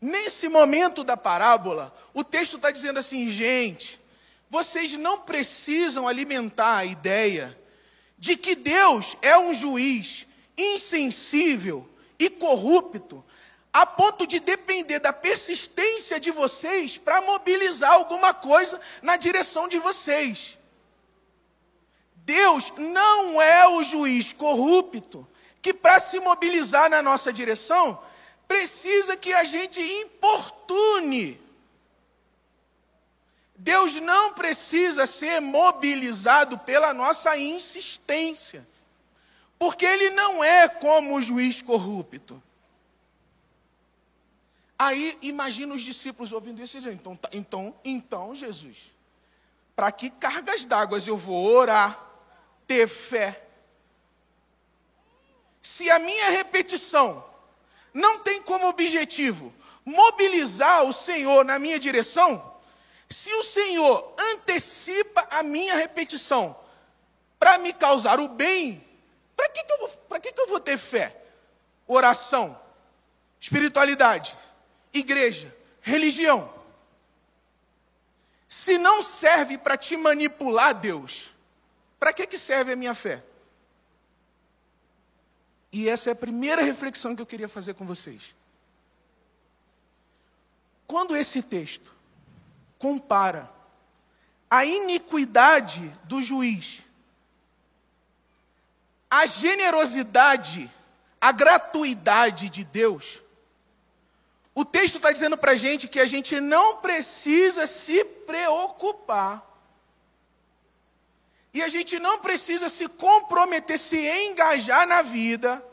Nesse 0.00 0.48
momento 0.48 1.02
da 1.02 1.16
parábola, 1.16 1.94
o 2.12 2.22
texto 2.22 2.56
está 2.56 2.70
dizendo 2.70 2.98
assim, 2.98 3.30
gente, 3.30 3.98
vocês 4.50 4.92
não 4.98 5.20
precisam 5.20 6.06
alimentar 6.06 6.76
a 6.76 6.84
ideia 6.84 7.58
de 8.18 8.36
que 8.36 8.54
Deus 8.54 9.16
é 9.22 9.38
um 9.38 9.54
juiz 9.54 10.26
insensível 10.56 11.88
e 12.18 12.28
corrupto, 12.28 13.24
a 13.72 13.84
ponto 13.84 14.26
de 14.26 14.38
depender 14.38 14.98
da 14.98 15.12
persistência 15.12 16.20
de 16.20 16.30
vocês 16.30 16.96
para 16.96 17.22
mobilizar 17.22 17.92
alguma 17.92 18.32
coisa 18.32 18.80
na 19.02 19.16
direção 19.16 19.66
de 19.66 19.78
vocês. 19.78 20.58
Deus 22.24 22.72
não 22.76 23.40
é 23.40 23.68
o 23.68 23.82
juiz 23.82 24.32
corrupto 24.32 25.26
que, 25.62 25.72
para 25.72 26.00
se 26.00 26.18
mobilizar 26.20 26.90
na 26.90 27.02
nossa 27.02 27.32
direção, 27.32 28.02
precisa 28.48 29.16
que 29.16 29.32
a 29.32 29.44
gente 29.44 29.80
importune 29.80 31.40
Deus 33.64 34.00
não 34.00 34.34
precisa 34.34 35.06
ser 35.06 35.40
mobilizado 35.40 36.58
pela 36.58 36.92
nossa 36.92 37.34
insistência, 37.38 38.66
porque 39.58 39.86
Ele 39.86 40.10
não 40.10 40.44
é 40.44 40.68
como 40.68 41.14
o 41.14 41.22
juiz 41.22 41.62
corrupto. 41.62 42.42
Aí 44.78 45.16
imagina 45.22 45.72
os 45.72 45.80
discípulos 45.80 46.30
ouvindo 46.30 46.62
isso 46.62 46.76
e 46.76 46.80
dizendo: 46.80 46.96
então, 46.96 47.16
tá, 47.16 47.28
então, 47.32 47.74
então 47.82 48.34
Jesus, 48.34 48.92
para 49.74 49.90
que 49.90 50.10
cargas 50.10 50.66
d'água 50.66 50.98
eu 51.06 51.16
vou 51.16 51.46
orar, 51.46 51.98
ter 52.66 52.88
fé? 52.88 53.40
Se 55.62 55.90
a 55.90 55.98
minha 55.98 56.30
repetição 56.30 57.24
não 57.92 58.18
tem 58.20 58.42
como 58.42 58.68
objetivo 58.68 59.52
mobilizar 59.84 60.84
o 60.84 60.92
Senhor 60.92 61.44
na 61.44 61.58
minha 61.58 61.78
direção, 61.78 62.54
se 63.08 63.32
o 63.32 63.42
Senhor 63.42 64.14
antecipa 64.18 65.26
a 65.30 65.42
minha 65.42 65.74
repetição 65.74 66.58
para 67.38 67.58
me 67.58 67.72
causar 67.72 68.18
o 68.18 68.28
bem, 68.28 68.82
para 69.36 69.48
que, 69.50 69.62
que, 69.62 70.20
que, 70.20 70.32
que 70.32 70.40
eu 70.40 70.48
vou 70.48 70.60
ter 70.60 70.78
fé? 70.78 71.14
Oração, 71.86 72.58
espiritualidade, 73.38 74.36
igreja, 74.92 75.54
religião. 75.82 76.52
Se 78.48 78.78
não 78.78 79.02
serve 79.02 79.58
para 79.58 79.76
te 79.76 79.96
manipular, 79.96 80.74
Deus, 80.74 81.33
para 82.04 82.12
que, 82.12 82.26
que 82.26 82.36
serve 82.36 82.74
a 82.74 82.76
minha 82.76 82.92
fé? 82.92 83.24
E 85.72 85.88
essa 85.88 86.10
é 86.10 86.12
a 86.12 86.14
primeira 86.14 86.60
reflexão 86.60 87.16
que 87.16 87.22
eu 87.22 87.24
queria 87.24 87.48
fazer 87.48 87.72
com 87.72 87.86
vocês. 87.86 88.36
Quando 90.86 91.16
esse 91.16 91.42
texto 91.42 91.90
compara 92.78 93.50
a 94.50 94.66
iniquidade 94.66 95.90
do 96.04 96.20
juiz, 96.20 96.82
a 99.10 99.24
generosidade, 99.24 100.70
a 101.18 101.32
gratuidade 101.32 102.50
de 102.50 102.64
Deus. 102.64 103.22
O 104.54 104.62
texto 104.62 104.96
está 104.96 105.10
dizendo 105.10 105.38
para 105.38 105.52
a 105.52 105.56
gente 105.56 105.88
que 105.88 106.00
a 106.00 106.06
gente 106.06 106.38
não 106.38 106.82
precisa 106.82 107.66
se 107.66 108.04
preocupar. 108.04 109.53
E 111.54 111.62
a 111.62 111.68
gente 111.68 112.00
não 112.00 112.18
precisa 112.18 112.68
se 112.68 112.88
comprometer, 112.88 113.78
se 113.78 113.96
engajar 113.96 114.88
na 114.88 115.02
vida, 115.02 115.64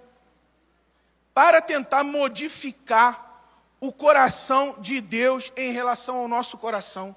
para 1.34 1.60
tentar 1.60 2.04
modificar 2.04 3.44
o 3.80 3.92
coração 3.92 4.76
de 4.78 5.02
Deus 5.02 5.52
em 5.58 5.72
relação 5.72 6.18
ao 6.18 6.28
nosso 6.28 6.56
coração. 6.60 7.16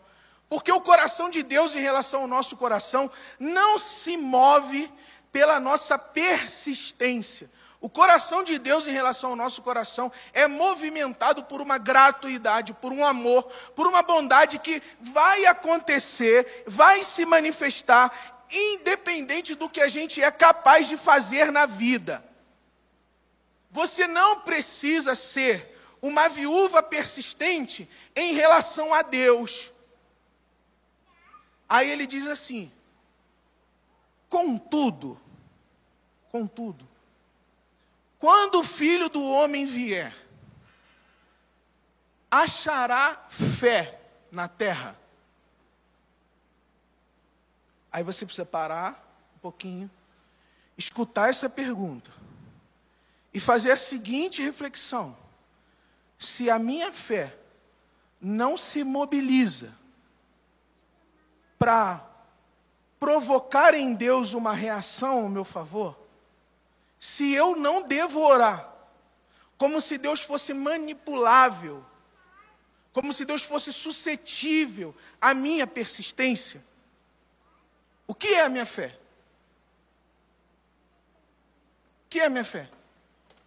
Porque 0.49 0.73
o 0.73 0.81
coração 0.81 1.29
de 1.29 1.43
Deus 1.43 1.77
em 1.77 1.81
relação 1.81 2.23
ao 2.23 2.29
nosso 2.29 2.57
coração 2.57 3.11
não 3.39 3.77
se 3.77 4.17
move 4.17 4.91
pela 5.31 5.61
nossa 5.61 5.99
persistência. 5.99 7.51
O 7.83 7.91
coração 7.91 8.43
de 8.43 8.59
Deus 8.59 8.89
em 8.89 8.93
relação 8.93 9.31
ao 9.31 9.37
nosso 9.37 9.61
coração 9.61 10.11
é 10.33 10.49
movimentado 10.49 11.45
por 11.45 11.61
uma 11.61 11.77
gratuidade, 11.77 12.73
por 12.73 12.95
um 12.95 13.05
amor, 13.05 13.43
por 13.77 13.87
uma 13.87 14.01
bondade 14.01 14.59
que 14.59 14.83
vai 15.03 15.45
acontecer, 15.45 16.65
vai 16.67 17.05
se 17.05 17.27
manifestar, 17.27 18.34
independente 18.51 19.55
do 19.55 19.69
que 19.69 19.81
a 19.81 19.89
gente 19.89 20.23
é 20.23 20.31
capaz 20.31 20.89
de 20.89 20.97
fazer 20.97 21.51
na 21.51 21.67
vida. 21.67 22.25
Você 23.71 24.07
não 24.07 24.41
precisa 24.41 25.15
ser 25.15 25.75
uma 26.01 26.29
viúva 26.29 26.83
persistente 26.83 27.89
em 28.15 28.35
relação 28.35 28.93
a 28.95 29.03
Deus. 29.03 29.73
Aí 31.69 31.91
ele 31.91 32.07
diz 32.07 32.27
assim: 32.27 32.71
contudo, 34.29 35.21
contudo, 36.31 36.87
quando 38.19 38.61
o 38.61 38.65
filho 38.65 39.09
do 39.09 39.25
homem 39.25 39.67
vier, 39.67 40.15
achará 42.31 43.27
fé 43.29 44.01
na 44.31 44.47
terra? 44.47 45.04
Aí 47.95 48.03
você 48.03 48.27
precisa 48.27 48.45
parar 48.45 49.01
um 49.37 49.39
pouquinho, 49.39 49.89
escutar 50.77 51.31
essa 51.31 51.49
pergunta 51.49 52.11
e 53.33 53.39
fazer 53.39 53.71
a 53.71 53.77
seguinte 53.77 54.43
reflexão: 54.43 55.17
se 56.19 56.51
a 56.51 56.59
minha 56.59 56.91
fé 56.91 57.39
não 58.21 58.57
se 58.57 58.83
mobiliza 58.83 59.73
para 61.57 62.05
provocar 62.99 63.75
em 63.75 63.95
Deus 63.95 64.33
uma 64.33 64.53
reação 64.53 65.21
ao 65.21 65.29
meu 65.29 65.45
favor, 65.45 65.97
se 66.99 67.33
eu 67.33 67.55
não 67.55 67.85
devo 67.87 68.19
orar, 68.19 68.75
como 69.57 69.81
se 69.81 69.99
Deus 69.99 70.19
fosse 70.21 70.53
manipulável 70.53 71.87
como 72.95 73.13
se 73.13 73.25
Deus 73.25 73.43
fosse 73.43 73.73
suscetível 73.73 74.95
à 75.21 75.35
minha 75.35 75.67
persistência. 75.67 76.65
O 78.07 78.15
que 78.15 78.35
é 78.35 78.43
a 78.43 78.49
minha 78.49 78.67
fé? 78.67 78.99
O 82.07 82.09
que 82.11 82.21
é 82.21 82.27
a 82.27 82.31
minha 82.31 82.45
fé? 82.45 82.69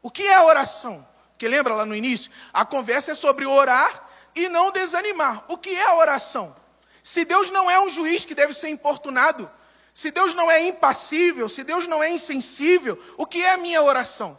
O 0.02 0.12
que 0.12 0.24
é 0.24 0.34
a 0.34 0.44
oração? 0.44 1.08
Porque 1.30 1.48
lembra 1.48 1.76
lá 1.76 1.86
no 1.86 1.96
início? 1.96 2.32
A 2.52 2.66
conversa 2.66 3.12
é 3.12 3.16
sobre 3.16 3.46
orar 3.46 4.10
e 4.36 4.50
não 4.50 4.72
desanimar. 4.72 5.46
O 5.48 5.58
que 5.58 5.70
é 5.70 5.84
a 5.84 5.96
oração? 5.96 6.56
Se 7.04 7.24
Deus 7.24 7.50
não 7.50 7.70
é 7.70 7.80
um 7.80 7.90
juiz 7.90 8.26
que 8.26 8.36
deve 8.36 8.54
ser 8.54 8.70
importunado, 8.70 9.50
se 9.94 10.12
Deus 10.12 10.34
não 10.34 10.50
é 10.52 10.62
impassível, 10.62 11.48
se 11.48 11.64
Deus 11.64 11.88
não 11.88 12.04
é 12.04 12.10
insensível, 12.10 13.02
o 13.18 13.26
que 13.26 13.44
é 13.44 13.54
a 13.54 13.58
minha 13.58 13.82
oração? 13.82 14.38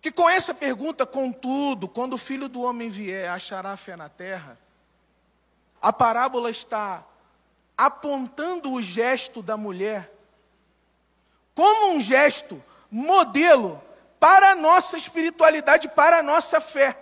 Que 0.00 0.10
com 0.10 0.28
essa 0.28 0.52
pergunta, 0.52 1.06
contudo, 1.06 1.88
quando 1.88 2.14
o 2.14 2.18
filho 2.18 2.48
do 2.48 2.62
homem 2.62 2.88
vier, 2.88 3.30
achará 3.30 3.76
fé 3.76 3.96
na 3.96 4.08
terra? 4.08 4.58
A 5.80 5.92
parábola 5.92 6.50
está 6.50 7.04
apontando 7.76 8.72
o 8.72 8.82
gesto 8.82 9.42
da 9.42 9.56
mulher 9.56 10.12
como 11.54 11.94
um 11.94 12.00
gesto 12.00 12.62
modelo 12.90 13.82
para 14.18 14.52
a 14.52 14.54
nossa 14.54 14.96
espiritualidade, 14.96 15.88
para 15.88 16.18
a 16.18 16.22
nossa 16.22 16.60
fé. 16.60 16.98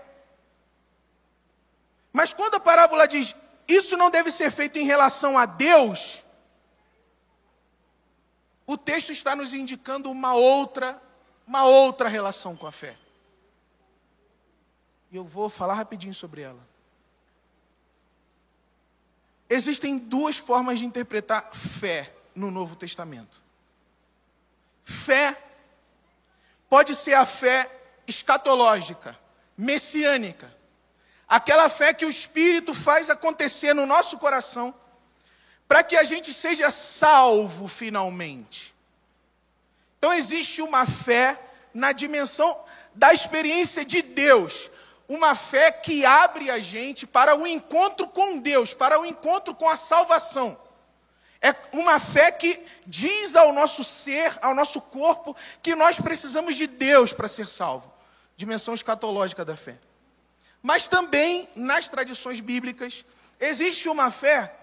Mas 2.12 2.33
quando 2.33 2.57
a 2.57 2.61
parábola 2.61 3.07
diz 3.07 3.35
isso 3.69 3.97
não 3.97 4.11
deve 4.11 4.33
ser 4.33 4.50
feito 4.50 4.79
em 4.79 4.85
relação 4.85 5.39
a 5.39 5.47
Deus, 5.47 6.25
o 8.67 8.77
texto 8.77 9.12
está 9.12 9.37
nos 9.37 9.55
indicando 9.55 10.11
uma 10.11 10.35
outra, 10.35 11.00
uma 11.47 11.65
outra 11.65 12.09
relação 12.09 12.57
com 12.57 12.67
a 12.67 12.73
fé. 12.73 12.97
E 15.11 15.17
eu 15.17 15.25
vou 15.25 15.49
falar 15.49 15.75
rapidinho 15.75 16.15
sobre 16.15 16.43
ela. 16.43 16.70
Existem 19.50 19.99
duas 19.99 20.38
formas 20.38 20.78
de 20.78 20.87
interpretar 20.87 21.50
fé 21.52 22.14
no 22.37 22.52
Novo 22.52 22.76
Testamento. 22.76 23.42
Fé 24.85 25.37
pode 26.69 26.95
ser 26.95 27.14
a 27.14 27.26
fé 27.26 27.69
escatológica, 28.07 29.19
messiânica, 29.59 30.54
aquela 31.28 31.69
fé 31.69 31.92
que 31.92 32.07
o 32.07 32.11
Espírito 32.11 32.73
faz 32.73 33.11
acontecer 33.11 33.75
no 33.75 33.87
nosso 33.87 34.19
coração 34.19 34.73
para 35.66 35.83
que 35.83 35.97
a 35.97 36.04
gente 36.04 36.33
seja 36.33 36.71
salvo 36.71 37.66
finalmente. 37.66 38.73
Então 39.99 40.12
existe 40.12 40.62
uma 40.62 40.87
fé 40.87 41.37
na 41.75 41.90
dimensão 41.90 42.57
da 42.95 43.12
experiência 43.12 43.85
de 43.85 44.00
Deus, 44.00 44.71
uma 45.11 45.35
fé 45.35 45.73
que 45.73 46.07
abre 46.07 46.52
a 46.52 46.61
gente 46.61 47.05
para 47.05 47.35
o 47.35 47.45
encontro 47.45 48.07
com 48.07 48.38
Deus, 48.38 48.73
para 48.73 49.00
o 49.00 49.05
encontro 49.05 49.52
com 49.52 49.69
a 49.69 49.75
salvação. 49.75 50.57
É 51.43 51.52
uma 51.73 51.99
fé 51.99 52.31
que 52.31 52.64
diz 52.87 53.35
ao 53.35 53.52
nosso 53.52 53.83
ser, 53.83 54.38
ao 54.40 54.55
nosso 54.55 54.81
corpo, 54.81 55.35
que 55.61 55.75
nós 55.75 55.99
precisamos 55.99 56.55
de 56.55 56.69
Deus 56.69 57.12
para 57.12 57.26
ser 57.26 57.49
salvo. 57.49 57.93
Dimensão 58.37 58.73
escatológica 58.73 59.45
da 59.45 59.57
fé. 59.57 59.76
Mas 60.62 60.87
também, 60.87 61.49
nas 61.57 61.88
tradições 61.88 62.38
bíblicas, 62.38 63.05
existe 63.40 63.88
uma 63.88 64.12
fé 64.12 64.55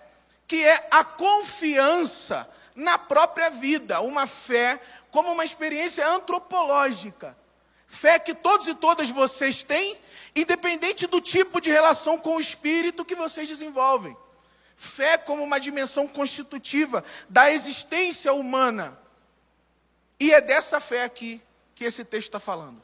que 0.47 0.63
é 0.63 0.87
a 0.89 1.03
confiança 1.03 2.49
na 2.73 2.97
própria 2.97 3.49
vida, 3.49 3.99
uma 3.99 4.25
fé 4.25 4.79
como 5.11 5.29
uma 5.33 5.43
experiência 5.43 6.07
antropológica. 6.07 7.35
Fé 7.85 8.17
que 8.17 8.33
todos 8.33 8.65
e 8.67 8.75
todas 8.75 9.09
vocês 9.09 9.61
têm, 9.63 9.97
independente 10.37 11.07
do 11.07 11.19
tipo 11.19 11.59
de 11.59 11.71
relação 11.71 12.19
com 12.19 12.35
o 12.35 12.39
espírito 12.39 13.03
que 13.03 13.15
vocês 13.15 13.47
desenvolvem. 13.47 14.15
Fé 14.75 15.17
como 15.17 15.43
uma 15.43 15.59
dimensão 15.59 16.07
constitutiva 16.07 17.03
da 17.27 17.51
existência 17.51 18.31
humana. 18.33 18.97
E 20.19 20.31
é 20.31 20.39
dessa 20.39 20.79
fé 20.79 21.03
aqui 21.03 21.41
que 21.73 21.83
esse 21.83 22.05
texto 22.05 22.27
está 22.27 22.39
falando. 22.39 22.81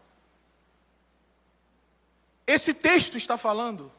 Esse 2.48 2.74
texto 2.74 3.18
está 3.18 3.38
falando 3.38 3.92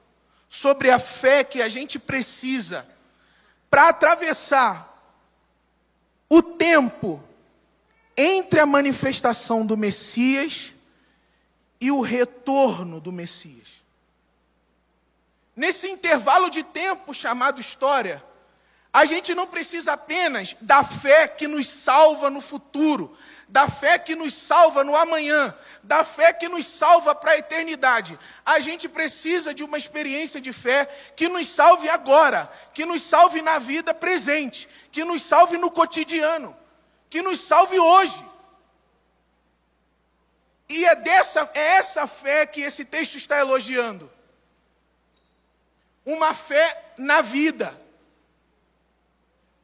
sobre 0.49 0.91
a 0.91 0.99
fé 0.99 1.45
que 1.45 1.63
a 1.63 1.69
gente 1.69 1.99
precisa 1.99 2.87
para 3.71 3.89
atravessar 3.89 4.91
o 6.29 6.43
tempo 6.43 7.23
entre 8.17 8.59
a 8.59 8.67
manifestação 8.67 9.65
do 9.65 9.77
Messias 9.77 10.75
e 11.81 11.91
o 11.91 12.01
retorno 12.01 13.01
do 13.01 13.13
Messias. 13.13 13.85
Nesse 15.57 15.89
intervalo 15.89 16.51
de 16.51 16.63
tempo 16.63 17.15
chamado 17.15 17.61
história, 17.61 18.23
a 18.93 19.05
gente 19.05 19.35
não 19.35 19.47
precisa 19.47 19.93
apenas 19.93 20.57
da 20.61 20.83
fé 20.85 21.29
que 21.29 21.47
nos 21.47 21.69
salva 21.69 22.31
no 22.31 22.41
futuro, 22.41 23.17
da 23.49 23.69
fé 23.69 23.99
que 23.99 24.15
nos 24.17 24.35
salva 24.35 24.83
no 24.83 24.97
amanhã, 24.97 25.55
da 25.83 26.03
fé 26.03 26.33
que 26.33 26.49
nos 26.49 26.67
salva 26.67 27.15
para 27.15 27.33
a 27.33 27.39
eternidade. 27.39 28.19
A 28.45 28.59
gente 28.59 28.89
precisa 28.89 29.53
de 29.55 29.63
uma 29.63 29.79
experiência 29.79 30.41
de 30.41 30.53
fé 30.53 30.87
que 31.17 31.29
nos 31.29 31.49
salve 31.49 31.89
agora, 31.89 32.51
que 32.73 32.85
nos 32.85 33.03
salve 33.03 33.43
na 33.43 33.59
vida 33.59 33.93
presente, 33.93 34.69
que 34.91 35.05
nos 35.05 35.23
salve 35.23 35.57
no 35.57 35.71
cotidiano, 35.71 36.57
que 37.11 37.23
nos 37.23 37.41
salve 37.41 37.79
hoje. 37.79 38.25
E 40.69 40.85
é, 40.85 40.95
dessa, 40.97 41.51
é 41.55 41.77
essa 41.77 42.07
fé 42.07 42.47
que 42.47 42.61
esse 42.61 42.85
texto 42.85 43.17
está 43.17 43.39
elogiando. 43.39 44.11
Uma 46.05 46.35
fé 46.35 46.95
na 46.97 47.23
vida. 47.23 47.79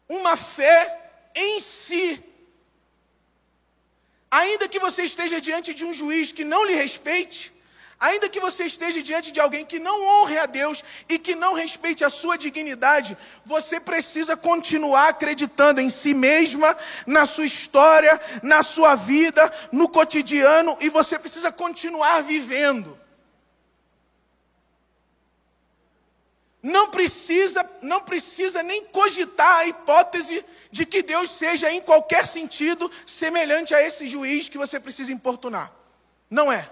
Uma 0.09 0.37
fé 0.37 0.99
em 1.35 1.61
si 1.61 2.23
Ainda 4.31 4.69
que 4.69 4.79
você 4.79 5.03
esteja 5.03 5.41
diante 5.41 5.75
de 5.75 5.85
um 5.85 5.93
juiz 5.93 6.31
que 6.31 6.45
não 6.45 6.65
lhe 6.65 6.75
respeite, 6.75 7.50
ainda 8.01 8.31
que 8.31 8.41
você 8.41 8.65
esteja 8.65 9.03
diante 9.03 9.31
de 9.31 9.39
alguém 9.39 9.65
que 9.65 9.79
não 9.79 10.03
honre 10.03 10.39
a 10.39 10.47
Deus 10.47 10.83
e 11.07 11.19
que 11.19 11.35
não 11.35 11.53
respeite 11.53 12.03
a 12.03 12.09
sua 12.09 12.39
dignidade, 12.39 13.17
você 13.45 13.79
precisa 13.79 14.37
continuar 14.37 15.09
acreditando 15.09 15.83
em 15.83 15.91
si 15.91 16.15
mesma, 16.15 16.75
na 17.07 17.27
sua 17.27 17.45
história, 17.45 18.19
na 18.43 18.63
sua 18.63 18.95
vida, 18.95 19.53
no 19.71 19.87
cotidiano 19.87 20.79
e 20.81 20.89
você 20.89 21.19
precisa 21.19 21.53
continuar 21.53 22.23
vivendo. 22.23 22.99
Não 26.63 26.91
precisa, 26.91 27.69
não 27.83 28.01
precisa 28.01 28.63
nem 28.63 28.85
cogitar 28.87 29.59
a 29.59 29.67
hipótese 29.67 30.45
de 30.71 30.87
que 30.87 31.03
Deus 31.03 31.31
seja 31.31 31.71
em 31.71 31.81
qualquer 31.81 32.27
sentido 32.27 32.91
semelhante 33.05 33.75
a 33.75 33.83
esse 33.83 34.07
juiz 34.07 34.49
que 34.49 34.59
você 34.59 34.79
precisa 34.79 35.13
importunar. 35.13 35.73
Não 36.31 36.51
é. 36.51 36.69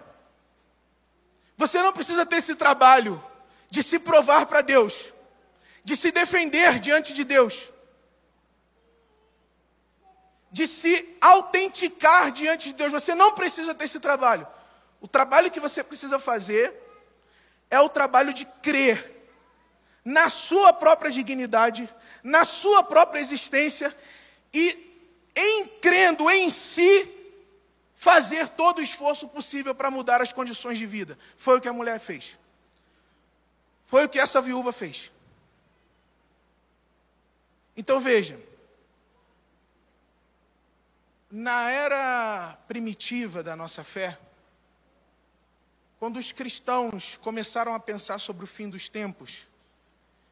Você 1.59 1.83
não 1.83 1.93
precisa 1.93 2.25
ter 2.25 2.37
esse 2.37 2.55
trabalho 2.55 3.23
de 3.69 3.83
se 3.83 3.99
provar 3.99 4.47
para 4.47 4.61
Deus, 4.61 5.13
de 5.83 5.97
se 5.97 6.13
defender 6.13 6.79
diante 6.79 7.13
de 7.13 7.25
Deus, 7.25 7.73
de 10.53 10.69
se 10.69 11.17
autenticar 11.21 12.31
diante 12.31 12.69
de 12.69 12.75
Deus. 12.75 12.93
Você 12.93 13.13
não 13.13 13.35
precisa 13.35 13.75
ter 13.75 13.87
esse 13.87 13.99
trabalho. 13.99 14.47
O 15.01 15.09
trabalho 15.09 15.51
que 15.51 15.59
você 15.59 15.83
precisa 15.83 16.21
fazer 16.21 16.73
é 17.69 17.81
o 17.81 17.89
trabalho 17.89 18.33
de 18.33 18.45
crer 18.63 19.17
na 20.05 20.29
sua 20.29 20.73
própria 20.73 21.11
dignidade, 21.11 21.93
na 22.23 22.45
sua 22.45 22.85
própria 22.85 23.21
existência 23.21 23.95
e, 24.55 25.11
em 25.35 25.67
crendo 25.83 26.31
em 26.31 26.49
si, 26.51 27.18
fazer 27.99 28.49
todo 28.51 28.79
o 28.79 28.83
esforço 28.83 29.27
possível 29.27 29.75
para 29.75 29.91
mudar 29.91 30.23
as 30.23 30.33
condições 30.33 30.79
de 30.79 30.87
vida. 30.87 31.19
Foi 31.37 31.59
o 31.59 31.61
que 31.61 31.69
a 31.69 31.73
mulher 31.73 31.99
fez. 31.99 32.39
Foi 33.85 34.05
o 34.05 34.09
que 34.09 34.21
essa 34.21 34.41
viúva 34.41 34.73
fez. 34.73 35.11
Então 37.77 38.01
veja, 38.01 38.41
na 41.29 41.71
era 41.71 42.57
primitiva 42.69 43.43
da 43.43 43.57
nossa 43.57 43.83
fé, 43.83 44.17
quando 45.99 46.19
os 46.19 46.31
cristãos 46.31 47.17
começaram 47.17 47.75
a 47.75 47.81
pensar 47.81 48.21
sobre 48.21 48.45
o 48.45 48.49
fim 48.49 48.71
dos 48.71 48.89
tempos, 48.89 49.49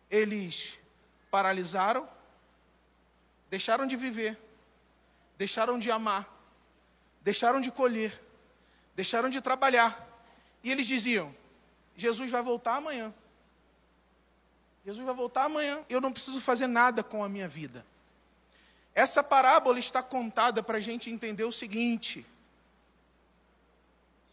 eles 0.08 0.78
paralisaram, 1.32 2.08
deixaram 3.50 3.88
de 3.88 3.96
viver, 3.96 4.38
deixaram 5.36 5.80
de 5.80 5.90
amar, 5.90 6.35
deixaram 7.26 7.60
de 7.60 7.72
colher, 7.72 8.22
deixaram 8.94 9.28
de 9.28 9.40
trabalhar. 9.40 9.92
E 10.62 10.70
eles 10.70 10.86
diziam: 10.86 11.34
Jesus 11.96 12.30
vai 12.30 12.40
voltar 12.40 12.76
amanhã. 12.76 13.12
Jesus 14.84 15.04
vai 15.04 15.12
voltar 15.12 15.46
amanhã. 15.46 15.84
Eu 15.88 16.00
não 16.00 16.12
preciso 16.12 16.40
fazer 16.40 16.68
nada 16.68 17.02
com 17.02 17.24
a 17.24 17.28
minha 17.28 17.48
vida. 17.48 17.84
Essa 18.94 19.24
parábola 19.24 19.80
está 19.80 20.04
contada 20.04 20.62
para 20.62 20.78
a 20.78 20.80
gente 20.80 21.10
entender 21.10 21.42
o 21.42 21.50
seguinte: 21.50 22.24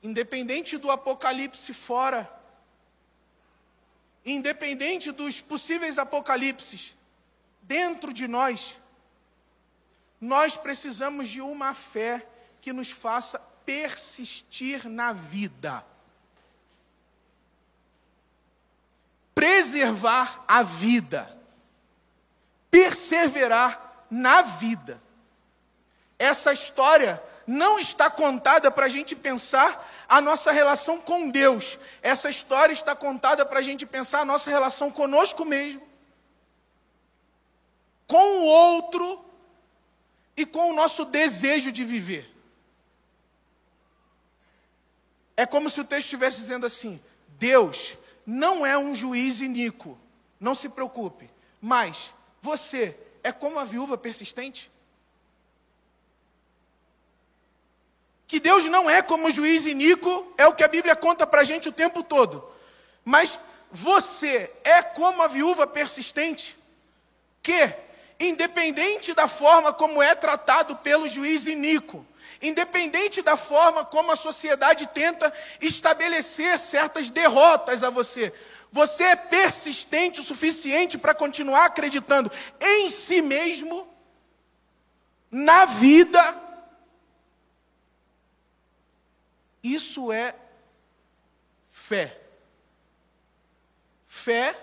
independente 0.03 0.77
do 0.77 0.91
apocalipse 0.91 1.73
fora, 1.73 2.32
independente 4.23 5.12
dos 5.12 5.41
possíveis 5.41 5.97
apocalipses, 5.97 6.95
dentro 7.63 8.13
de 8.13 8.27
nós, 8.27 8.77
nós 10.21 10.56
precisamos 10.56 11.27
de 11.27 11.41
uma 11.41 11.73
fé 11.73 12.27
que 12.63 12.71
nos 12.71 12.89
faça 12.89 13.38
persistir 13.65 14.88
na 14.88 15.12
vida. 15.12 15.84
Preservar 19.36 20.45
a 20.47 20.63
vida. 20.63 21.30
Perseverar 22.71 24.06
na 24.10 24.43
vida. 24.43 25.02
Essa 26.17 26.54
história 26.54 27.21
não 27.45 27.78
está 27.78 28.10
contada 28.10 28.71
para 28.71 28.86
a 28.86 28.89
gente 28.89 29.13
pensar 29.13 29.91
a 30.08 30.21
nossa 30.21 30.49
relação 30.49 31.02
com 31.02 31.30
Deus. 31.30 31.78
Essa 32.02 32.30
história 32.30 32.71
está 32.71 32.95
contada 32.95 33.45
para 33.45 33.60
a 33.60 33.63
gente 33.63 33.86
pensar 33.86 34.21
a 34.21 34.26
nossa 34.26 34.49
relação 34.49 34.89
conosco 34.89 35.43
mesmo, 35.43 35.86
com 38.08 38.39
o 38.39 38.45
outro 38.45 39.26
e 40.38 40.45
com 40.45 40.71
o 40.71 40.73
nosso 40.73 41.04
desejo 41.04 41.69
de 41.69 41.84
viver. 41.84 42.33
É 45.36 45.46
como 45.46 45.69
se 45.69 45.82
o 45.82 45.86
texto 45.86 46.06
estivesse 46.06 46.38
dizendo 46.38 46.65
assim: 46.65 47.02
Deus 47.28 47.98
não 48.26 48.65
é 48.65 48.78
um 48.78 48.93
juiz 48.93 49.41
iníquo, 49.41 49.98
não 50.39 50.54
se 50.54 50.69
preocupe, 50.69 51.30
mas 51.62 52.13
você 52.41 52.96
é 53.24 53.32
como 53.32 53.60
a 53.60 53.63
viúva 53.63 53.98
persistente? 53.98 54.72
Que 58.28 58.39
Deus 58.39 58.63
não 58.65 58.89
é 58.89 59.02
como 59.02 59.32
juiz 59.32 59.65
iníquo, 59.65 60.34
é 60.38 60.48
o 60.48 60.56
que 60.56 60.63
a 60.63 60.67
Bíblia 60.67 60.96
conta 60.96 61.26
para 61.26 61.41
a 61.41 61.43
gente 61.43 61.69
o 61.69 61.74
tempo 61.74 62.04
todo. 62.04 62.43
Mas 63.06 63.38
você 63.72 64.52
é 64.63 64.82
como 64.82 65.22
a 65.22 65.28
viúva 65.28 65.67
persistente, 65.67 66.58
que, 67.41 67.74
independente 68.19 69.13
da 69.13 69.28
forma 69.28 69.72
como 69.72 70.02
é 70.02 70.15
tratado 70.15 70.76
pelo 70.78 71.08
juiz 71.08 71.46
iníquo, 71.46 72.06
independente 72.43 73.23
da 73.23 73.36
forma 73.36 73.84
como 73.84 74.12
a 74.12 74.15
sociedade 74.15 74.86
tenta 74.88 75.34
estabelecer 75.60 76.60
certas 76.60 77.10
derrotas 77.10 77.84
a 77.84 77.89
você, 77.89 78.32
você 78.71 79.03
é 79.06 79.15
persistente 79.15 80.19
o 80.19 80.23
suficiente 80.23 80.97
para 80.97 81.15
continuar 81.15 81.65
acreditando 81.65 82.32
em 82.62 82.89
si 82.89 83.21
mesmo, 83.21 83.88
na 85.32 85.65
vida 85.65 86.43
Isso 89.63 90.12
é 90.12 90.36
fé. 91.71 92.19
Fé 94.06 94.53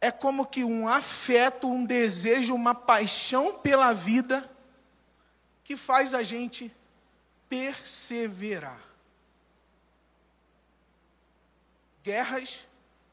é 0.00 0.10
como 0.10 0.44
que 0.44 0.64
um 0.64 0.88
afeto, 0.88 1.68
um 1.68 1.84
desejo, 1.84 2.56
uma 2.56 2.74
paixão 2.74 3.60
pela 3.60 3.92
vida 3.92 4.50
que 5.72 5.76
faz 5.78 6.12
a 6.12 6.22
gente 6.22 6.70
perseverar. 7.48 8.78
Guerras, 12.04 12.68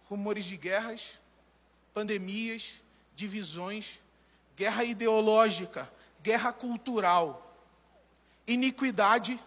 rumores 0.09 0.43
de 0.43 0.57
guerras, 0.57 1.21
pandemias, 1.93 2.81
divisões, 3.15 4.01
guerra 4.57 4.83
ideológica, 4.83 5.89
guerra 6.21 6.51
cultural, 6.51 7.55
iniquidade 8.45 9.39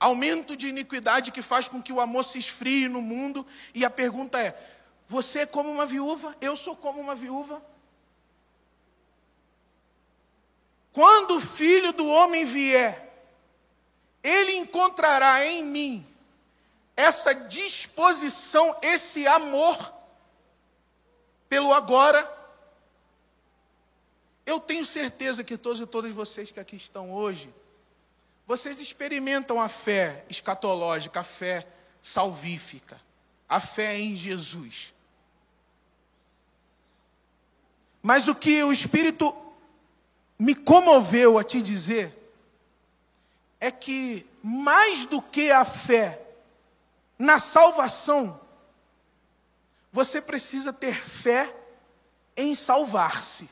aumento 0.00 0.56
de 0.56 0.66
iniquidade 0.66 1.30
que 1.30 1.40
faz 1.40 1.68
com 1.68 1.80
que 1.80 1.92
o 1.92 2.00
amor 2.00 2.24
se 2.24 2.40
esfrie 2.40 2.88
no 2.88 3.00
mundo. 3.00 3.46
E 3.72 3.84
a 3.84 3.90
pergunta 3.90 4.42
é: 4.42 4.52
você 5.06 5.40
é 5.40 5.46
como 5.46 5.70
uma 5.70 5.86
viúva? 5.86 6.36
Eu 6.40 6.56
sou 6.56 6.74
como 6.74 7.00
uma 7.00 7.14
viúva? 7.14 7.62
Quando 10.92 11.36
o 11.36 11.40
filho 11.40 11.92
do 11.92 12.06
homem 12.06 12.44
vier, 12.44 13.10
ele 14.22 14.52
encontrará 14.56 15.44
em 15.46 15.64
mim 15.64 16.06
essa 16.96 17.34
disposição, 17.34 18.76
esse 18.82 19.26
amor 19.26 19.76
pelo 21.48 21.72
agora. 21.72 22.40
Eu 24.44 24.60
tenho 24.60 24.84
certeza 24.84 25.42
que 25.42 25.56
todos 25.56 25.80
e 25.80 25.86
todas 25.86 26.12
vocês 26.12 26.50
que 26.50 26.60
aqui 26.60 26.76
estão 26.76 27.12
hoje, 27.12 27.52
vocês 28.46 28.80
experimentam 28.80 29.60
a 29.60 29.68
fé 29.68 30.24
escatológica, 30.28 31.20
a 31.20 31.24
fé 31.24 31.66
salvífica, 32.02 33.00
a 33.48 33.60
fé 33.60 33.98
em 33.98 34.14
Jesus. 34.14 34.92
Mas 38.02 38.26
o 38.28 38.34
que 38.34 38.62
o 38.62 38.72
Espírito 38.72 39.34
me 40.42 40.56
comoveu 40.56 41.38
a 41.38 41.44
te 41.44 41.62
dizer 41.62 42.12
é 43.60 43.70
que, 43.70 44.26
mais 44.42 45.06
do 45.06 45.22
que 45.22 45.52
a 45.52 45.64
fé 45.64 46.20
na 47.16 47.38
salvação, 47.38 48.40
você 49.92 50.20
precisa 50.20 50.72
ter 50.72 51.00
fé 51.00 51.54
em 52.36 52.56
salvar-se. 52.56 53.48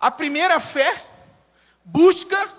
A 0.00 0.10
primeira 0.10 0.58
fé 0.58 1.04
busca 1.84 2.50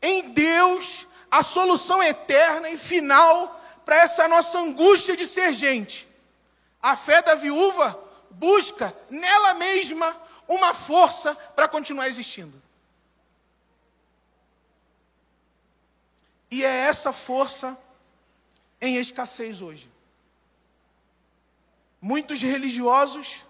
em 0.00 0.30
Deus 0.30 1.06
a 1.30 1.42
solução 1.42 2.02
eterna 2.02 2.70
e 2.70 2.78
final 2.78 3.60
para 3.84 3.96
essa 3.96 4.26
nossa 4.26 4.58
angústia 4.58 5.14
de 5.14 5.26
ser 5.26 5.52
gente. 5.52 6.08
A 6.80 6.96
fé 6.96 7.20
da 7.20 7.34
viúva 7.34 8.05
busca 8.38 8.94
nela 9.10 9.54
mesma 9.54 10.16
uma 10.48 10.72
força 10.72 11.34
para 11.34 11.68
continuar 11.68 12.08
existindo. 12.08 12.62
E 16.50 16.64
é 16.64 16.76
essa 16.88 17.12
força 17.12 17.76
em 18.80 18.96
escassez 18.96 19.60
hoje. 19.60 19.90
Muitos 22.00 22.40
religiosos 22.40 23.44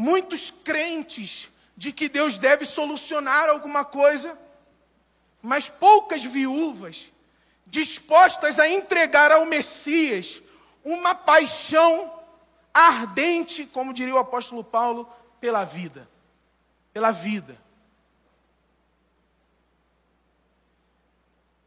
muitos 0.00 0.50
crentes 0.50 1.50
de 1.76 1.92
que 1.92 2.08
Deus 2.08 2.38
deve 2.38 2.64
solucionar 2.64 3.50
alguma 3.50 3.84
coisa, 3.84 4.34
mas 5.42 5.68
poucas 5.68 6.24
viúvas 6.24 7.12
dispostas 7.66 8.58
a 8.58 8.66
entregar 8.66 9.30
ao 9.30 9.44
Messias 9.44 10.40
uma 10.82 11.14
paixão 11.14 12.18
ardente, 12.72 13.66
como 13.66 13.92
diria 13.92 14.14
o 14.14 14.18
apóstolo 14.18 14.62
Paulo, 14.62 15.08
pela 15.40 15.64
vida. 15.64 16.08
Pela 16.92 17.10
vida. 17.10 17.56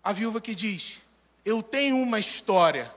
A 0.03 0.11
viúva 0.11 0.41
que 0.41 0.53
diz: 0.53 1.01
Eu 1.45 1.63
tenho 1.63 1.97
uma 1.97 2.19
história, 2.19 2.93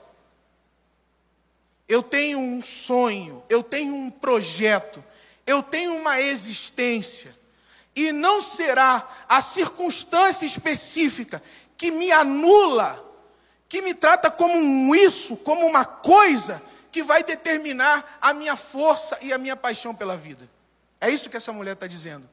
eu 1.88 2.02
tenho 2.02 2.38
um 2.38 2.62
sonho, 2.62 3.44
eu 3.48 3.62
tenho 3.62 3.94
um 3.94 4.10
projeto, 4.10 5.02
eu 5.46 5.62
tenho 5.62 5.96
uma 5.96 6.20
existência, 6.20 7.34
e 7.94 8.10
não 8.10 8.42
será 8.42 9.08
a 9.28 9.40
circunstância 9.40 10.44
específica 10.44 11.42
que 11.76 11.90
me 11.90 12.10
anula, 12.10 13.02
que 13.68 13.80
me 13.80 13.94
trata 13.94 14.30
como 14.30 14.58
um 14.58 14.94
isso, 14.94 15.36
como 15.38 15.64
uma 15.64 15.84
coisa, 15.84 16.60
que 16.96 17.02
vai 17.02 17.22
determinar 17.22 18.16
a 18.22 18.32
minha 18.32 18.56
força 18.56 19.18
e 19.20 19.30
a 19.30 19.36
minha 19.36 19.54
paixão 19.54 19.94
pela 19.94 20.16
vida. 20.16 20.48
É 20.98 21.10
isso 21.10 21.28
que 21.28 21.36
essa 21.36 21.52
mulher 21.52 21.74
está 21.74 21.86
dizendo. 21.86 22.26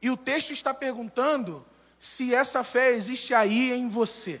E 0.00 0.08
o 0.08 0.16
texto 0.16 0.52
está 0.52 0.72
perguntando 0.72 1.62
se 1.98 2.34
essa 2.34 2.64
fé 2.64 2.92
existe 2.92 3.34
aí 3.34 3.72
em 3.72 3.86
você. 3.86 4.40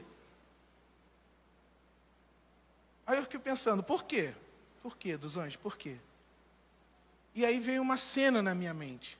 Aí 3.06 3.18
eu 3.18 3.24
fiquei 3.24 3.38
pensando, 3.38 3.82
por 3.82 4.04
quê? 4.04 4.32
Por 4.82 4.96
quê, 4.96 5.14
dos 5.14 5.36
anjos? 5.36 5.56
Por 5.56 5.76
quê? 5.76 5.96
E 7.34 7.44
aí 7.44 7.60
veio 7.60 7.82
uma 7.82 7.98
cena 7.98 8.42
na 8.42 8.54
minha 8.54 8.72
mente. 8.72 9.18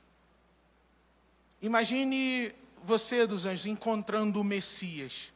Imagine 1.61 2.51
você, 2.83 3.27
dos 3.27 3.45
anjos, 3.45 3.67
encontrando 3.67 4.41
o 4.41 4.45
Messias, 4.45 5.35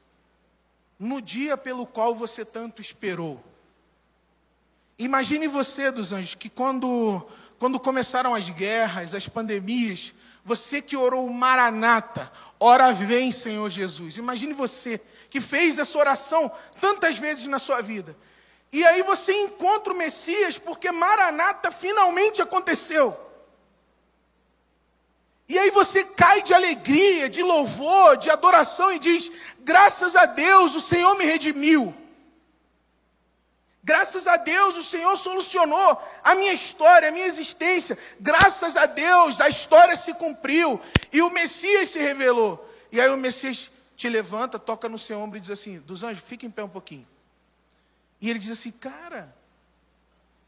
no 0.98 1.20
dia 1.20 1.58
pelo 1.58 1.86
qual 1.86 2.14
você 2.14 2.42
tanto 2.42 2.80
esperou. 2.80 3.47
Imagine 4.98 5.46
você, 5.46 5.90
dos 5.90 6.12
anjos, 6.12 6.34
que 6.34 6.48
quando, 6.48 7.24
quando 7.58 7.78
começaram 7.78 8.34
as 8.34 8.48
guerras, 8.50 9.14
as 9.14 9.28
pandemias, 9.28 10.12
você 10.44 10.82
que 10.82 10.96
orou 10.96 11.30
Maranata, 11.30 12.32
ora 12.58 12.92
vem, 12.92 13.30
Senhor 13.30 13.70
Jesus. 13.70 14.16
Imagine 14.16 14.54
você 14.54 15.00
que 15.30 15.40
fez 15.40 15.78
essa 15.78 15.98
oração 15.98 16.50
tantas 16.80 17.16
vezes 17.16 17.46
na 17.46 17.58
sua 17.58 17.80
vida. 17.80 18.16
E 18.72 18.84
aí 18.84 19.02
você 19.02 19.32
encontra 19.32 19.92
o 19.92 19.96
Messias, 19.96 20.58
porque 20.58 20.90
Maranata 20.90 21.70
finalmente 21.70 22.42
aconteceu. 22.42 23.16
E 25.48 25.58
aí 25.58 25.70
você 25.70 26.04
cai 26.04 26.42
de 26.42 26.52
alegria, 26.52 27.28
de 27.28 27.42
louvor, 27.42 28.16
de 28.16 28.28
adoração 28.28 28.92
e 28.92 28.98
diz: 28.98 29.32
graças 29.60 30.14
a 30.14 30.26
Deus 30.26 30.74
o 30.74 30.80
Senhor 30.80 31.14
me 31.16 31.24
redimiu. 31.24 31.94
Graças 33.82 34.26
a 34.26 34.36
Deus 34.36 34.76
o 34.76 34.82
Senhor 34.82 35.16
solucionou 35.16 36.02
a 36.22 36.34
minha 36.34 36.52
história, 36.52 37.08
a 37.08 37.12
minha 37.12 37.26
existência. 37.26 37.96
Graças 38.20 38.76
a 38.76 38.86
Deus 38.86 39.40
a 39.40 39.48
história 39.48 39.96
se 39.96 40.12
cumpriu 40.14 40.80
e 41.12 41.22
o 41.22 41.30
Messias 41.30 41.88
se 41.90 41.98
revelou. 41.98 42.64
E 42.90 43.00
aí 43.00 43.08
o 43.08 43.16
Messias 43.16 43.70
te 43.96 44.08
levanta, 44.08 44.58
toca 44.58 44.88
no 44.88 44.98
seu 44.98 45.18
ombro 45.20 45.38
e 45.38 45.40
diz 45.40 45.50
assim: 45.50 45.78
Dos 45.80 46.02
anjos, 46.02 46.22
fica 46.22 46.46
em 46.46 46.50
pé 46.50 46.62
um 46.62 46.68
pouquinho. 46.68 47.06
E 48.20 48.28
ele 48.28 48.38
diz 48.38 48.50
assim: 48.50 48.72
Cara, 48.72 49.34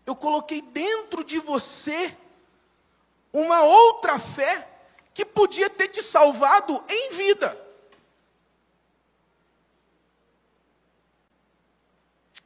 eu 0.06 0.16
coloquei 0.16 0.60
dentro 0.60 1.22
de 1.22 1.38
você 1.38 2.14
uma 3.32 3.62
outra 3.62 4.18
fé 4.18 4.66
que 5.14 5.24
podia 5.24 5.70
ter 5.70 5.88
te 5.88 6.02
salvado 6.02 6.82
em 6.88 7.12
vida. 7.12 7.69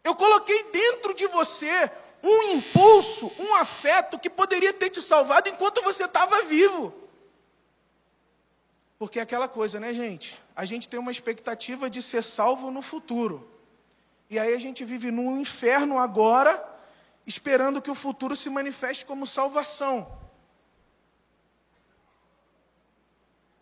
Eu 0.04 0.14
coloquei 0.14 0.64
dentro 0.64 1.14
de 1.14 1.26
você 1.26 1.90
um 2.22 2.52
impulso, 2.52 3.32
um 3.38 3.54
afeto 3.54 4.18
que 4.18 4.30
poderia 4.30 4.72
ter 4.72 4.90
te 4.90 5.00
salvado 5.00 5.48
enquanto 5.48 5.82
você 5.82 6.04
estava 6.04 6.42
vivo. 6.44 6.92
Porque 8.98 9.18
é 9.18 9.22
aquela 9.22 9.48
coisa, 9.48 9.80
né, 9.80 9.92
gente? 9.92 10.40
A 10.54 10.64
gente 10.64 10.88
tem 10.88 11.00
uma 11.00 11.10
expectativa 11.10 11.90
de 11.90 12.00
ser 12.00 12.22
salvo 12.22 12.70
no 12.70 12.80
futuro. 12.80 13.50
E 14.30 14.38
aí 14.38 14.54
a 14.54 14.58
gente 14.58 14.84
vive 14.84 15.10
num 15.10 15.40
inferno 15.40 15.98
agora, 15.98 16.62
esperando 17.26 17.82
que 17.82 17.90
o 17.90 17.94
futuro 17.94 18.36
se 18.36 18.48
manifeste 18.48 19.04
como 19.04 19.26
salvação. 19.26 20.18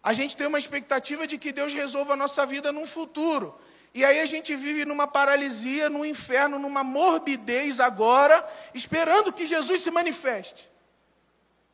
A 0.02 0.12
gente 0.12 0.36
tem 0.36 0.46
uma 0.46 0.58
expectativa 0.58 1.26
de 1.26 1.38
que 1.38 1.52
Deus 1.52 1.72
resolva 1.72 2.14
a 2.14 2.16
nossa 2.16 2.44
vida 2.44 2.72
num 2.72 2.86
futuro. 2.86 3.58
E 3.94 4.04
aí 4.04 4.20
a 4.20 4.26
gente 4.26 4.56
vive 4.56 4.84
numa 4.86 5.06
paralisia, 5.06 5.90
num 5.90 6.04
inferno, 6.04 6.58
numa 6.58 6.82
morbidez 6.82 7.78
agora, 7.78 8.42
esperando 8.72 9.32
que 9.32 9.46
Jesus 9.46 9.82
se 9.82 9.90
manifeste. 9.90 10.70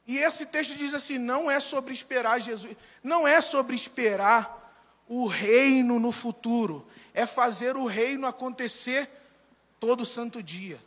E 0.04 0.18
esse 0.18 0.46
texto 0.46 0.74
diz 0.74 0.94
assim: 0.94 1.16
não 1.16 1.50
é 1.50 1.60
sobre 1.60 1.92
esperar 1.92 2.40
Jesus, 2.40 2.76
não 3.04 3.26
é 3.26 3.40
sobre 3.40 3.76
esperar 3.76 4.56
o 5.06 5.26
reino 5.26 6.00
no 6.00 6.10
futuro, 6.10 6.86
é 7.14 7.24
fazer 7.24 7.76
o 7.76 7.86
reino 7.86 8.26
acontecer 8.26 9.08
todo 9.78 10.04
santo 10.04 10.42
dia. 10.42 10.82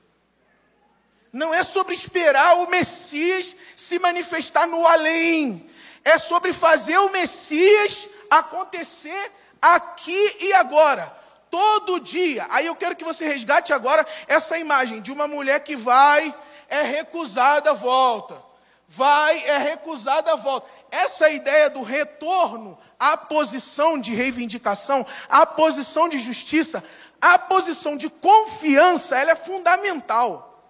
Não 1.31 1.53
é 1.53 1.63
sobre 1.63 1.93
esperar 1.93 2.57
o 2.57 2.69
Messias 2.69 3.55
se 3.73 3.97
manifestar 3.99 4.67
no 4.67 4.85
além, 4.85 5.69
é 6.03 6.17
sobre 6.17 6.51
fazer 6.51 6.97
o 6.97 7.09
Messias 7.09 8.09
acontecer 8.29 9.31
aqui 9.61 10.37
e 10.41 10.51
agora 10.51 11.20
todo 11.51 11.99
dia. 11.99 12.47
Aí 12.49 12.65
eu 12.65 12.75
quero 12.75 12.95
que 12.95 13.03
você 13.03 13.27
resgate 13.27 13.73
agora 13.73 14.07
essa 14.25 14.57
imagem 14.57 15.01
de 15.01 15.11
uma 15.11 15.27
mulher 15.27 15.59
que 15.63 15.75
vai, 15.75 16.33
é 16.69 16.81
recusada, 16.81 17.73
volta. 17.73 18.41
Vai, 18.87 19.37
é 19.45 19.57
recusada, 19.57 20.35
volta. 20.37 20.67
Essa 20.89 21.29
ideia 21.29 21.69
do 21.69 21.83
retorno 21.83 22.79
à 22.97 23.17
posição 23.17 23.99
de 23.99 24.13
reivindicação, 24.13 25.05
à 25.29 25.45
posição 25.45 26.07
de 26.07 26.17
justiça, 26.17 26.83
à 27.19 27.37
posição 27.37 27.97
de 27.97 28.09
confiança, 28.09 29.17
ela 29.17 29.31
é 29.31 29.35
fundamental. 29.35 30.63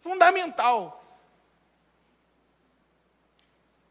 Fundamental. 0.00 1.02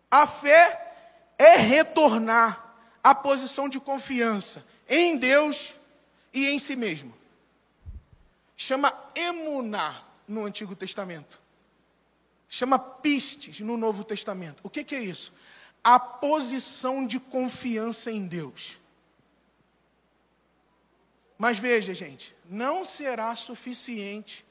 A 0.09 0.27
fé 0.27 0.95
é 1.37 1.55
retornar 1.55 2.75
à 3.03 3.15
posição 3.15 3.67
de 3.67 3.79
confiança 3.79 4.72
em 4.87 5.17
Deus 5.17 5.75
e 6.33 6.47
em 6.47 6.59
si 6.59 6.75
mesmo. 6.75 7.13
Chama 8.55 8.93
emuná 9.15 10.03
no 10.27 10.45
Antigo 10.45 10.75
Testamento. 10.75 11.41
Chama 12.47 12.77
pistes 12.77 13.59
no 13.59 13.77
Novo 13.77 14.03
Testamento. 14.03 14.61
O 14.63 14.69
que, 14.69 14.83
que 14.83 14.95
é 14.95 15.01
isso? 15.01 15.33
A 15.83 15.99
posição 15.99 17.05
de 17.05 17.19
confiança 17.19 18.11
em 18.11 18.27
Deus. 18.27 18.79
Mas 21.37 21.57
veja, 21.57 21.93
gente, 21.93 22.35
não 22.49 22.85
será 22.85 23.35
suficiente 23.35 24.45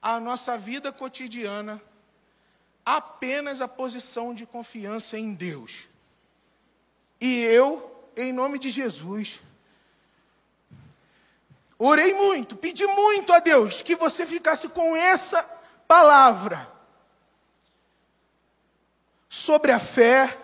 a 0.00 0.18
nossa 0.18 0.58
vida 0.58 0.90
cotidiana 0.90 1.80
apenas 2.84 3.60
a 3.60 3.68
posição 3.68 4.34
de 4.34 4.44
confiança 4.44 5.18
em 5.18 5.34
Deus. 5.34 5.88
E 7.20 7.42
eu, 7.42 8.10
em 8.16 8.32
nome 8.32 8.58
de 8.58 8.70
Jesus, 8.70 9.40
Orei 11.84 12.14
muito, 12.14 12.54
pedi 12.54 12.86
muito 12.86 13.32
a 13.32 13.40
Deus 13.40 13.82
que 13.82 13.96
você 13.96 14.24
ficasse 14.24 14.68
com 14.68 14.94
essa 14.94 15.42
palavra 15.88 16.70
sobre 19.28 19.72
a 19.72 19.80
fé. 19.80 20.38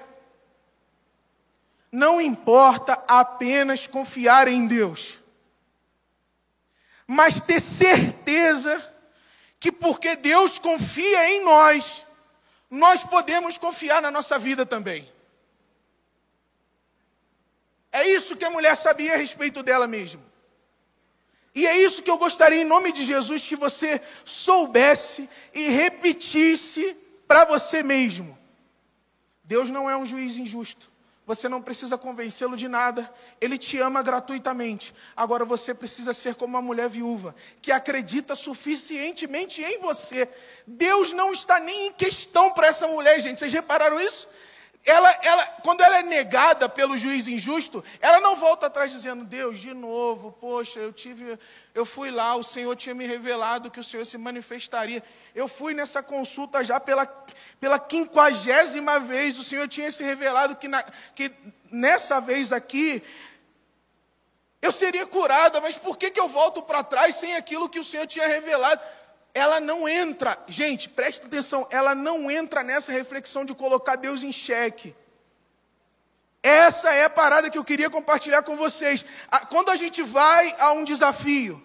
Não 1.92 2.20
importa 2.20 2.94
apenas 3.06 3.86
confiar 3.86 4.48
em 4.48 4.66
Deus, 4.66 5.20
mas 7.06 7.38
ter 7.38 7.60
certeza 7.60 8.84
que 9.60 9.70
porque 9.70 10.16
Deus 10.16 10.58
confia 10.58 11.30
em 11.30 11.44
nós, 11.44 12.04
nós 12.68 13.04
podemos 13.04 13.56
confiar 13.56 14.02
na 14.02 14.10
nossa 14.10 14.40
vida 14.40 14.66
também. 14.66 15.08
É 17.92 18.08
isso 18.08 18.36
que 18.36 18.44
a 18.44 18.50
mulher 18.50 18.74
sabia 18.76 19.14
a 19.14 19.16
respeito 19.16 19.62
dela 19.62 19.86
mesma. 19.86 20.26
E 21.58 21.66
é 21.66 21.76
isso 21.76 22.02
que 22.02 22.10
eu 22.10 22.16
gostaria, 22.16 22.62
em 22.62 22.64
nome 22.64 22.92
de 22.92 23.04
Jesus, 23.04 23.44
que 23.44 23.56
você 23.56 24.00
soubesse 24.24 25.28
e 25.52 25.70
repetisse 25.70 26.96
para 27.26 27.44
você 27.44 27.82
mesmo. 27.82 28.38
Deus 29.42 29.68
não 29.68 29.90
é 29.90 29.96
um 29.96 30.06
juiz 30.06 30.36
injusto. 30.36 30.88
Você 31.26 31.48
não 31.48 31.60
precisa 31.60 31.98
convencê-lo 31.98 32.56
de 32.56 32.68
nada. 32.68 33.12
Ele 33.40 33.58
te 33.58 33.76
ama 33.76 34.04
gratuitamente. 34.04 34.94
Agora 35.16 35.44
você 35.44 35.74
precisa 35.74 36.12
ser 36.12 36.36
como 36.36 36.54
uma 36.54 36.62
mulher 36.62 36.88
viúva, 36.88 37.34
que 37.60 37.72
acredita 37.72 38.36
suficientemente 38.36 39.60
em 39.60 39.80
você. 39.80 40.28
Deus 40.64 41.12
não 41.12 41.32
está 41.32 41.58
nem 41.58 41.88
em 41.88 41.92
questão 41.92 42.52
para 42.52 42.68
essa 42.68 42.86
mulher, 42.86 43.18
gente. 43.18 43.40
Vocês 43.40 43.52
repararam 43.52 44.00
isso? 44.00 44.28
Ela, 44.84 45.10
ela, 45.22 45.44
quando 45.62 45.82
ela 45.82 45.98
é 45.98 46.02
negada 46.02 46.68
pelo 46.68 46.96
juiz 46.96 47.28
injusto, 47.28 47.84
ela 48.00 48.20
não 48.20 48.36
volta 48.36 48.66
atrás 48.66 48.90
dizendo: 48.90 49.24
Deus, 49.24 49.58
de 49.58 49.74
novo, 49.74 50.32
poxa, 50.32 50.80
eu 50.80 50.92
tive, 50.92 51.38
eu 51.74 51.84
fui 51.84 52.10
lá, 52.10 52.36
o 52.36 52.42
Senhor 52.42 52.74
tinha 52.74 52.94
me 52.94 53.06
revelado 53.06 53.70
que 53.70 53.80
o 53.80 53.84
Senhor 53.84 54.06
se 54.06 54.16
manifestaria. 54.16 55.02
Eu 55.34 55.46
fui 55.46 55.74
nessa 55.74 56.02
consulta 56.02 56.64
já 56.64 56.80
pela, 56.80 57.06
pela 57.60 57.78
quinquagésima 57.78 58.98
vez, 58.98 59.38
o 59.38 59.44
Senhor 59.44 59.68
tinha 59.68 59.90
se 59.90 60.02
revelado 60.02 60.56
que, 60.56 60.68
na, 60.68 60.82
que 61.14 61.32
nessa 61.70 62.20
vez 62.20 62.52
aqui 62.52 63.02
eu 64.60 64.72
seria 64.72 65.06
curada, 65.06 65.60
mas 65.60 65.76
por 65.76 65.96
que, 65.96 66.10
que 66.10 66.18
eu 66.18 66.28
volto 66.28 66.62
para 66.62 66.82
trás 66.82 67.14
sem 67.14 67.36
aquilo 67.36 67.68
que 67.68 67.78
o 67.78 67.84
Senhor 67.84 68.06
tinha 68.06 68.26
revelado? 68.26 68.80
Ela 69.38 69.60
não 69.60 69.88
entra, 69.88 70.36
gente, 70.48 70.88
preste 70.88 71.24
atenção, 71.24 71.66
ela 71.70 71.94
não 71.94 72.28
entra 72.28 72.64
nessa 72.64 72.90
reflexão 72.90 73.44
de 73.44 73.54
colocar 73.54 73.94
Deus 73.94 74.24
em 74.24 74.32
xeque. 74.32 74.94
Essa 76.42 76.92
é 76.92 77.04
a 77.04 77.10
parada 77.10 77.48
que 77.48 77.56
eu 77.56 77.64
queria 77.64 77.88
compartilhar 77.88 78.42
com 78.42 78.56
vocês. 78.56 79.04
Quando 79.48 79.70
a 79.70 79.76
gente 79.76 80.02
vai 80.02 80.54
a 80.58 80.72
um 80.72 80.82
desafio, 80.82 81.62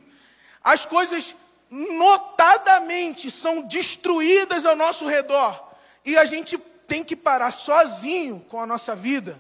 as 0.64 0.86
coisas 0.86 1.36
notadamente 1.70 3.32
são 3.32 3.64
destruídas 3.64 4.66
ao 4.66 4.76
nosso 4.76 5.08
redor 5.08 5.74
e 6.06 6.16
a 6.16 6.26
gente 6.26 6.58
tem 6.88 7.04
que 7.04 7.16
parar 7.16 7.50
sozinho 7.50 8.40
com 8.50 8.60
a 8.60 8.68
nossa 8.68 8.96
vida. 8.96 9.40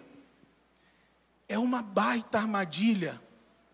É 1.47 1.59
uma 1.59 1.83
baita 1.83 2.39
armadilha 2.39 3.21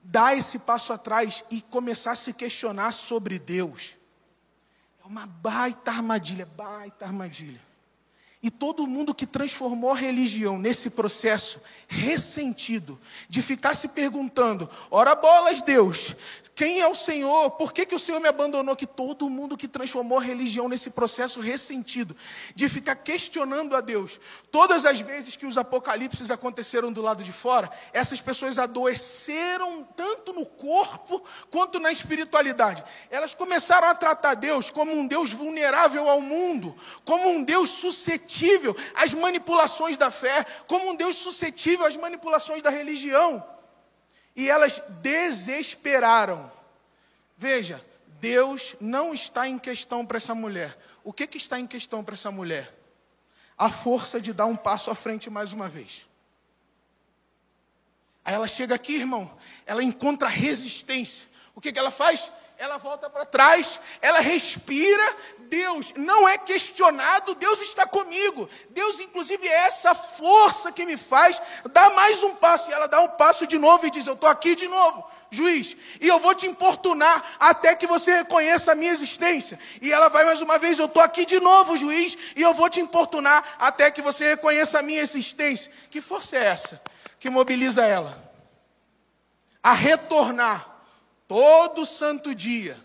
dar 0.04 0.36
esse 0.36 0.60
passo 0.60 0.91
atrás 0.91 1.45
e 1.50 1.62
começar 1.62 2.12
a 2.12 2.15
se 2.15 2.34
questionar 2.34 2.91
sobre 2.91 3.39
Deus 3.39 3.99
uma 5.10 5.26
baita 5.26 5.89
armadilha, 5.89 6.45
baita 6.45 7.04
armadilha. 7.04 7.60
E 8.41 8.50
todo 8.50 8.88
mundo 8.88 9.13
que 9.13 9.26
transformou 9.26 9.91
a 9.91 9.98
religião 9.98 10.58
nesse 10.58 10.91
processo 10.91 11.60
ressentido, 11.89 12.98
de 13.28 13.41
ficar 13.41 13.74
se 13.74 13.89
perguntando: 13.89 14.69
ora 14.89 15.15
bolas, 15.15 15.62
Deus, 15.62 16.15
quem 16.60 16.82
é 16.82 16.88
o 16.89 16.93
Senhor? 16.93 17.52
Por 17.52 17.72
que, 17.72 17.86
que 17.86 17.95
o 17.95 18.00
Senhor 18.00 18.19
me 18.19 18.28
abandonou? 18.28 18.76
Que 18.76 18.86
todo 18.86 19.30
mundo 19.30 19.56
que 19.56 19.65
transformou 19.65 20.17
a 20.17 20.22
religião 20.22 20.67
nesse 20.67 20.89
processo 20.89 21.39
ressentido, 21.39 22.13
de 22.54 22.67
ficar 22.67 22.98
questionando 22.98 23.78
a 23.78 23.82
Deus. 23.82 24.19
Todas 24.52 24.86
as 24.86 25.00
vezes 25.00 25.38
que 25.38 25.45
os 25.45 25.58
apocalipses 25.58 26.30
aconteceram 26.30 26.91
do 26.91 27.02
lado 27.02 27.24
de 27.24 27.32
fora, 27.32 27.72
essas 27.93 28.19
pessoas 28.19 28.60
adoeceram 28.60 29.86
tanto 29.95 30.34
no 30.34 30.45
corpo 30.45 31.24
quanto 31.50 31.80
na 31.80 31.93
espiritualidade. 31.93 32.84
Elas 33.10 33.34
começaram 33.34 33.88
a 33.88 33.95
tratar 33.95 34.34
Deus 34.34 34.69
como 34.69 34.91
um 34.91 35.08
Deus 35.08 35.32
vulnerável 35.32 36.10
ao 36.10 36.19
mundo, 36.19 36.76
como 37.06 37.30
um 37.30 37.41
Deus 37.41 37.69
suscetível 37.69 38.10
suscetível 38.10 38.76
às 38.95 39.13
manipulações 39.13 39.95
da 39.95 40.10
fé, 40.10 40.45
como 40.67 40.89
um 40.89 40.95
Deus 40.95 41.15
suscetível 41.15 41.86
às 41.86 41.95
manipulações 41.95 42.62
da 42.62 42.69
religião. 42.69 43.43
E 44.36 44.50
elas 44.50 44.82
desesperaram. 45.02 46.52
Veja, 47.38 47.84
Deus 48.20 48.76
não 48.80 49.13
está 49.13 49.48
em 49.48 49.58
questão 49.58 50.06
para 50.06 50.18
essa 50.18 50.36
mulher. 50.36 50.78
O 51.04 51.13
que, 51.13 51.26
que 51.26 51.38
está 51.38 51.60
em 51.60 51.65
questão 51.65 52.04
para 52.04 52.13
essa 52.13 52.32
mulher? 52.32 52.74
A 53.58 53.70
força 53.70 54.20
de 54.20 54.34
dar 54.34 54.46
um 54.46 54.56
passo 54.56 54.92
à 54.92 54.96
frente 54.96 55.30
mais 55.30 55.54
uma 55.54 55.68
vez. 55.68 56.08
Aí 58.24 58.34
ela 58.34 58.48
chega 58.48 58.76
aqui, 58.76 58.96
irmão, 58.96 59.38
ela 59.65 59.84
encontra 59.84 60.28
resistência. 60.28 61.28
O 61.56 61.62
que, 61.62 61.72
que 61.72 61.80
ela 61.80 61.92
faz? 61.92 62.32
Ela 62.58 62.78
volta 62.78 63.10
para 63.10 63.26
trás, 63.26 63.80
ela 64.02 64.20
respira. 64.20 65.15
Deus 65.50 65.94
não 65.96 66.30
é 66.30 66.38
questionado, 66.38 67.36
Deus 67.36 67.60
está 67.62 67.86
comigo. 67.86 68.50
Deus, 68.70 69.00
inclusive, 69.00 69.48
é 69.48 69.66
essa 69.66 69.94
força 69.94 70.72
que 70.72 70.86
me 70.86 70.96
faz 70.96 71.42
dar 71.74 71.90
mais 71.96 72.24
um 72.24 72.36
passo. 72.36 72.70
E 72.70 72.74
ela 72.74 72.88
dá 72.88 73.02
um 73.02 73.10
passo 73.10 73.46
de 73.46 73.58
novo 73.58 73.86
e 73.86 73.92
diz: 73.92 74.08
Eu 74.08 74.14
estou 74.14 74.30
aqui 74.30 74.56
de 74.56 74.68
novo, 74.68 75.06
juiz, 75.30 75.76
e 76.00 76.08
eu 76.08 76.20
vou 76.20 76.34
te 76.34 76.48
importunar 76.48 77.24
até 77.40 77.76
que 77.76 77.88
você 77.88 78.20
reconheça 78.20 78.72
a 78.72 78.76
minha 78.76 78.92
existência. 78.92 79.60
E 79.82 79.92
ela 79.92 80.08
vai 80.08 80.24
mais 80.24 80.42
uma 80.42 80.58
vez: 80.58 80.80
Eu 80.80 80.86
estou 80.86 81.02
aqui 81.02 81.26
de 81.26 81.40
novo, 81.40 81.76
juiz, 81.76 82.18
e 82.36 82.42
eu 82.42 82.54
vou 82.54 82.70
te 82.70 82.80
importunar 82.80 83.44
até 83.60 83.92
que 83.92 84.02
você 84.02 84.30
reconheça 84.30 84.80
a 84.80 84.82
minha 84.82 85.02
existência. 85.02 85.72
Que 85.90 86.00
força 86.00 86.38
é 86.38 86.46
essa? 86.46 86.82
que 87.20 87.30
mobiliza 87.30 87.86
ela 87.86 88.18
a 89.62 89.74
retornar 89.74 90.66
todo 91.28 91.86
santo 91.86 92.34
dia, 92.34 92.78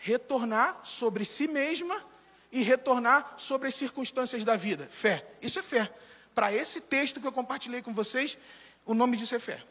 retornar 0.00 0.80
sobre 0.82 1.24
si 1.24 1.46
mesma 1.46 2.04
e 2.50 2.62
retornar 2.62 3.34
sobre 3.36 3.68
as 3.68 3.74
circunstâncias 3.74 4.44
da 4.44 4.56
vida. 4.56 4.86
Fé, 4.90 5.24
isso 5.40 5.58
é 5.58 5.62
fé. 5.62 5.92
Para 6.34 6.52
esse 6.52 6.80
texto 6.80 7.20
que 7.20 7.26
eu 7.26 7.32
compartilhei 7.32 7.82
com 7.82 7.92
vocês, 7.92 8.38
o 8.84 8.94
nome 8.94 9.16
disso 9.16 9.34
é 9.34 9.38
fé. 9.38 9.62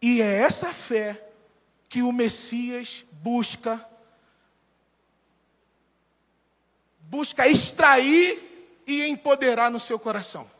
E 0.00 0.22
é 0.22 0.38
essa 0.38 0.72
fé 0.72 1.28
que 1.88 2.02
o 2.02 2.12
Messias 2.12 3.04
busca 3.12 3.88
busca 7.02 7.46
extrair 7.46 8.40
e 8.86 9.06
empoderar 9.06 9.70
no 9.70 9.78
seu 9.78 9.98
coração. 9.98 10.50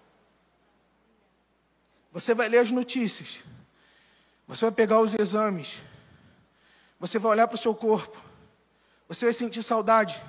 Você 2.12 2.34
vai 2.34 2.50
ler 2.50 2.58
as 2.58 2.70
notícias. 2.70 3.42
Você 4.46 4.66
vai 4.66 4.72
pegar 4.72 5.00
os 5.00 5.14
exames. 5.14 5.82
Você 7.02 7.18
vai 7.18 7.32
olhar 7.32 7.48
para 7.48 7.56
o 7.56 7.58
seu 7.58 7.74
corpo. 7.74 8.16
Você 9.08 9.24
vai 9.24 9.34
sentir 9.34 9.60
saudade. 9.60 10.22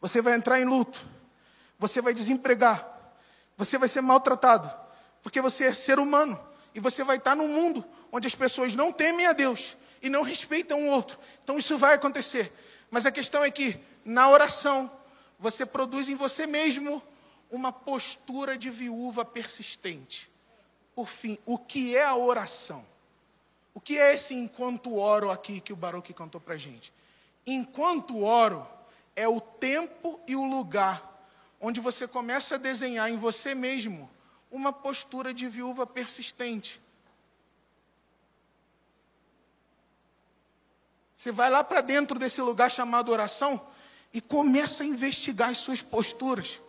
Você 0.00 0.22
vai 0.22 0.32
entrar 0.32 0.58
em 0.58 0.64
luto. 0.64 1.04
Você 1.78 2.00
vai 2.00 2.14
desempregar. 2.14 2.82
Você 3.58 3.76
vai 3.76 3.90
ser 3.90 4.00
maltratado. 4.00 4.72
Porque 5.22 5.38
você 5.42 5.64
é 5.64 5.72
ser 5.74 5.98
humano. 5.98 6.40
E 6.74 6.80
você 6.80 7.04
vai 7.04 7.18
estar 7.18 7.36
num 7.36 7.46
mundo 7.46 7.84
onde 8.10 8.26
as 8.26 8.34
pessoas 8.34 8.74
não 8.74 8.90
temem 8.90 9.26
a 9.26 9.34
Deus 9.34 9.76
e 10.00 10.08
não 10.08 10.22
respeitam 10.22 10.80
o 10.80 10.88
outro. 10.88 11.18
Então 11.44 11.58
isso 11.58 11.76
vai 11.76 11.96
acontecer. 11.96 12.50
Mas 12.90 13.04
a 13.04 13.12
questão 13.12 13.44
é 13.44 13.50
que, 13.50 13.78
na 14.02 14.30
oração, 14.30 14.90
você 15.38 15.66
produz 15.66 16.08
em 16.08 16.14
você 16.14 16.46
mesmo 16.46 17.02
uma 17.50 17.70
postura 17.70 18.56
de 18.56 18.70
viúva 18.70 19.26
persistente. 19.26 20.32
Por 20.94 21.06
fim, 21.06 21.38
o 21.44 21.58
que 21.58 21.94
é 21.94 22.02
a 22.02 22.16
oração? 22.16 22.82
O 23.74 23.80
que 23.80 23.98
é 23.98 24.14
esse 24.14 24.34
enquanto 24.34 24.96
oro 24.96 25.30
aqui 25.30 25.60
que 25.60 25.72
o 25.72 25.76
Baruch 25.76 26.12
cantou 26.12 26.40
para 26.40 26.54
a 26.54 26.58
gente? 26.58 26.92
Enquanto 27.46 28.22
oro 28.22 28.66
é 29.16 29.26
o 29.26 29.40
tempo 29.40 30.20
e 30.26 30.36
o 30.36 30.44
lugar 30.44 31.10
onde 31.60 31.80
você 31.80 32.06
começa 32.06 32.56
a 32.56 32.58
desenhar 32.58 33.08
em 33.08 33.16
você 33.16 33.54
mesmo 33.54 34.10
uma 34.50 34.72
postura 34.72 35.32
de 35.32 35.48
viúva 35.48 35.86
persistente. 35.86 36.80
Você 41.16 41.30
vai 41.30 41.48
lá 41.48 41.62
para 41.62 41.80
dentro 41.80 42.18
desse 42.18 42.40
lugar 42.42 42.70
chamado 42.70 43.12
oração 43.12 43.60
e 44.12 44.20
começa 44.20 44.82
a 44.82 44.86
investigar 44.86 45.50
as 45.50 45.58
suas 45.58 45.80
posturas. 45.80 46.60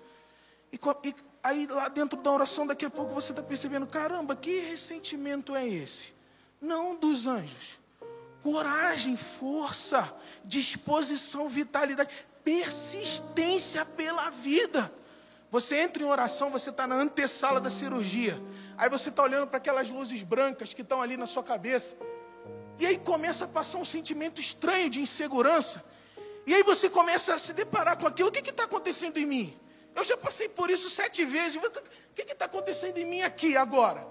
E, 0.71 0.79
e 1.03 1.15
Aí 1.43 1.67
lá 1.67 1.89
dentro 1.89 2.17
da 2.21 2.31
oração, 2.31 2.65
daqui 2.65 2.85
a 2.85 2.89
pouco 2.89 3.13
você 3.13 3.33
está 3.33 3.43
percebendo: 3.43 3.85
caramba, 3.85 4.33
que 4.33 4.61
ressentimento 4.61 5.53
é 5.53 5.67
esse? 5.67 6.13
Não 6.63 6.95
dos 6.95 7.27
anjos. 7.27 7.77
Coragem, 8.41 9.17
força, 9.17 10.15
disposição, 10.45 11.49
vitalidade, 11.49 12.09
persistência 12.41 13.85
pela 13.85 14.29
vida. 14.29 14.89
Você 15.51 15.75
entra 15.75 16.01
em 16.01 16.05
oração, 16.05 16.49
você 16.49 16.69
está 16.69 16.87
na 16.87 16.95
antessala 16.95 17.59
da 17.59 17.69
cirurgia. 17.69 18.41
Aí 18.77 18.89
você 18.89 19.09
está 19.09 19.23
olhando 19.23 19.47
para 19.47 19.57
aquelas 19.57 19.89
luzes 19.89 20.23
brancas 20.23 20.73
que 20.73 20.81
estão 20.81 21.01
ali 21.01 21.17
na 21.17 21.25
sua 21.25 21.43
cabeça. 21.43 21.97
E 22.79 22.85
aí 22.85 22.97
começa 22.97 23.43
a 23.43 23.47
passar 23.49 23.77
um 23.77 23.85
sentimento 23.85 24.39
estranho 24.39 24.89
de 24.89 25.01
insegurança. 25.01 25.83
E 26.47 26.55
aí 26.55 26.63
você 26.63 26.89
começa 26.89 27.33
a 27.33 27.37
se 27.37 27.51
deparar 27.51 27.97
com 27.97 28.07
aquilo: 28.07 28.29
o 28.29 28.31
que 28.31 28.49
está 28.49 28.63
acontecendo 28.63 29.17
em 29.17 29.25
mim? 29.25 29.59
Eu 29.93 30.05
já 30.05 30.15
passei 30.15 30.47
por 30.47 30.69
isso 30.71 30.89
sete 30.89 31.25
vezes. 31.25 31.61
O 31.61 31.69
que 32.15 32.21
está 32.21 32.45
acontecendo 32.45 32.97
em 32.99 33.05
mim 33.05 33.21
aqui 33.21 33.57
agora? 33.57 34.07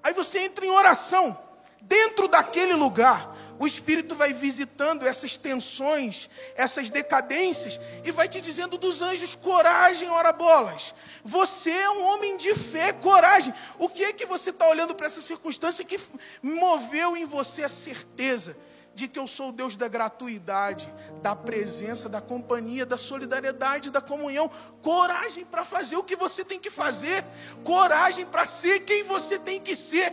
Aí 0.00 0.12
você 0.12 0.38
entra 0.38 0.64
em 0.64 0.70
oração. 0.70 1.47
Dentro 1.80 2.28
daquele 2.28 2.74
lugar, 2.74 3.36
o 3.58 3.66
Espírito 3.66 4.14
vai 4.14 4.32
visitando 4.32 5.06
essas 5.06 5.36
tensões, 5.36 6.30
essas 6.54 6.88
decadências, 6.90 7.80
e 8.04 8.12
vai 8.12 8.28
te 8.28 8.40
dizendo 8.40 8.78
dos 8.78 9.02
anjos: 9.02 9.34
coragem, 9.34 10.08
ora 10.08 10.32
bolas. 10.32 10.94
Você 11.24 11.70
é 11.70 11.90
um 11.90 12.04
homem 12.04 12.36
de 12.36 12.54
fé, 12.54 12.92
coragem. 12.92 13.52
O 13.78 13.88
que 13.88 14.04
é 14.04 14.12
que 14.12 14.24
você 14.24 14.50
está 14.50 14.68
olhando 14.68 14.94
para 14.94 15.06
essa 15.06 15.20
circunstância 15.20 15.84
que 15.84 15.98
moveu 16.40 17.16
em 17.16 17.26
você 17.26 17.64
a 17.64 17.68
certeza 17.68 18.56
de 18.94 19.06
que 19.06 19.18
eu 19.18 19.28
sou 19.28 19.50
o 19.50 19.52
Deus 19.52 19.76
da 19.76 19.86
gratuidade, 19.86 20.92
da 21.22 21.34
presença, 21.36 22.08
da 22.08 22.20
companhia, 22.20 22.84
da 22.84 22.98
solidariedade, 22.98 23.90
da 23.90 24.00
comunhão. 24.00 24.50
Coragem 24.82 25.44
para 25.44 25.64
fazer 25.64 25.96
o 25.96 26.02
que 26.02 26.16
você 26.16 26.44
tem 26.44 26.58
que 26.58 26.70
fazer, 26.70 27.24
coragem 27.62 28.26
para 28.26 28.44
ser 28.44 28.80
quem 28.80 29.04
você 29.04 29.38
tem 29.38 29.60
que 29.60 29.76
ser, 29.76 30.12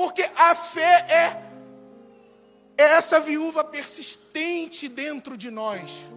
porque 0.00 0.22
a 0.34 0.54
fé 0.54 1.06
é, 1.10 2.82
é 2.82 2.92
essa 2.92 3.20
viúva 3.20 3.62
persistente 3.62 4.88
dentro 4.88 5.36
de 5.36 5.50
nós. 5.50 6.08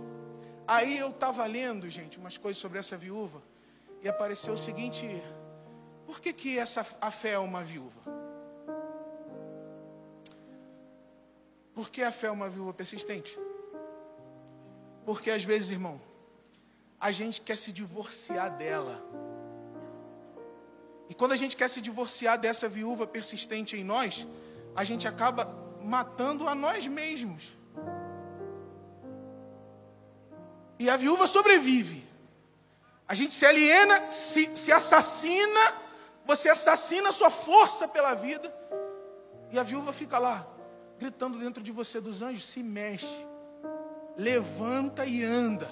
Aí 0.65 0.97
eu 0.97 1.09
estava 1.09 1.45
lendo, 1.45 1.89
gente, 1.89 2.17
umas 2.17 2.37
coisas 2.37 2.61
sobre 2.61 2.79
essa 2.79 2.95
viúva, 2.95 3.43
e 4.01 4.07
apareceu 4.07 4.53
o 4.53 4.57
seguinte: 4.57 5.05
por 6.05 6.21
que, 6.21 6.31
que 6.31 6.57
essa, 6.57 6.87
a 7.01 7.11
fé 7.11 7.31
é 7.31 7.37
uma 7.37 7.61
viúva? 7.61 8.01
Por 11.73 11.89
que 11.89 12.03
a 12.03 12.11
fé 12.11 12.27
é 12.27 12.31
uma 12.31 12.47
viúva 12.47 12.73
persistente? 12.73 13.37
Porque 15.05 15.29
às 15.29 15.43
vezes, 15.43 15.71
irmão, 15.71 15.99
a 16.97 17.11
gente 17.11 17.41
quer 17.41 17.57
se 17.57 17.73
divorciar 17.73 18.55
dela. 18.55 19.03
E 21.13 21.15
quando 21.15 21.33
a 21.33 21.35
gente 21.35 21.55
quer 21.55 21.69
se 21.69 21.79
divorciar 21.79 22.39
dessa 22.39 22.67
viúva 22.67 23.05
persistente 23.05 23.77
em 23.77 23.83
nós, 23.83 24.27
a 24.75 24.83
gente 24.83 25.07
acaba 25.07 25.47
matando 25.79 26.47
a 26.47 26.55
nós 26.55 26.87
mesmos. 26.87 27.55
E 30.79 30.89
a 30.89 30.97
viúva 30.97 31.27
sobrevive. 31.27 32.03
A 33.07 33.13
gente 33.13 33.31
se 33.31 33.45
aliena, 33.45 34.11
se, 34.11 34.57
se 34.57 34.71
assassina, 34.71 35.73
você 36.25 36.49
assassina 36.49 37.09
a 37.09 37.11
sua 37.11 37.29
força 37.29 37.87
pela 37.87 38.15
vida, 38.15 38.51
e 39.51 39.59
a 39.59 39.61
viúva 39.61 39.93
fica 39.93 40.17
lá, 40.17 40.47
gritando 40.97 41.37
dentro 41.37 41.61
de 41.61 41.71
você 41.71 42.01
dos 42.01 42.23
anjos: 42.23 42.43
se 42.43 42.63
mexe, 42.63 43.27
levanta 44.17 45.05
e 45.05 45.23
anda. 45.23 45.69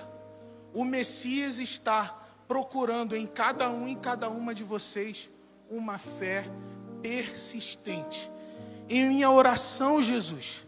O 0.72 0.86
Messias 0.86 1.58
está 1.58 2.21
procurando 2.52 3.16
em 3.16 3.26
cada 3.26 3.70
um 3.70 3.88
e 3.88 3.96
cada 3.96 4.30
uma 4.30 4.54
de 4.54 4.62
vocês 4.62 5.30
uma 5.70 5.98
fé 5.98 6.44
persistente. 7.02 8.30
Em 8.90 9.08
minha 9.08 9.32
oração, 9.32 10.02
Jesus, 10.02 10.68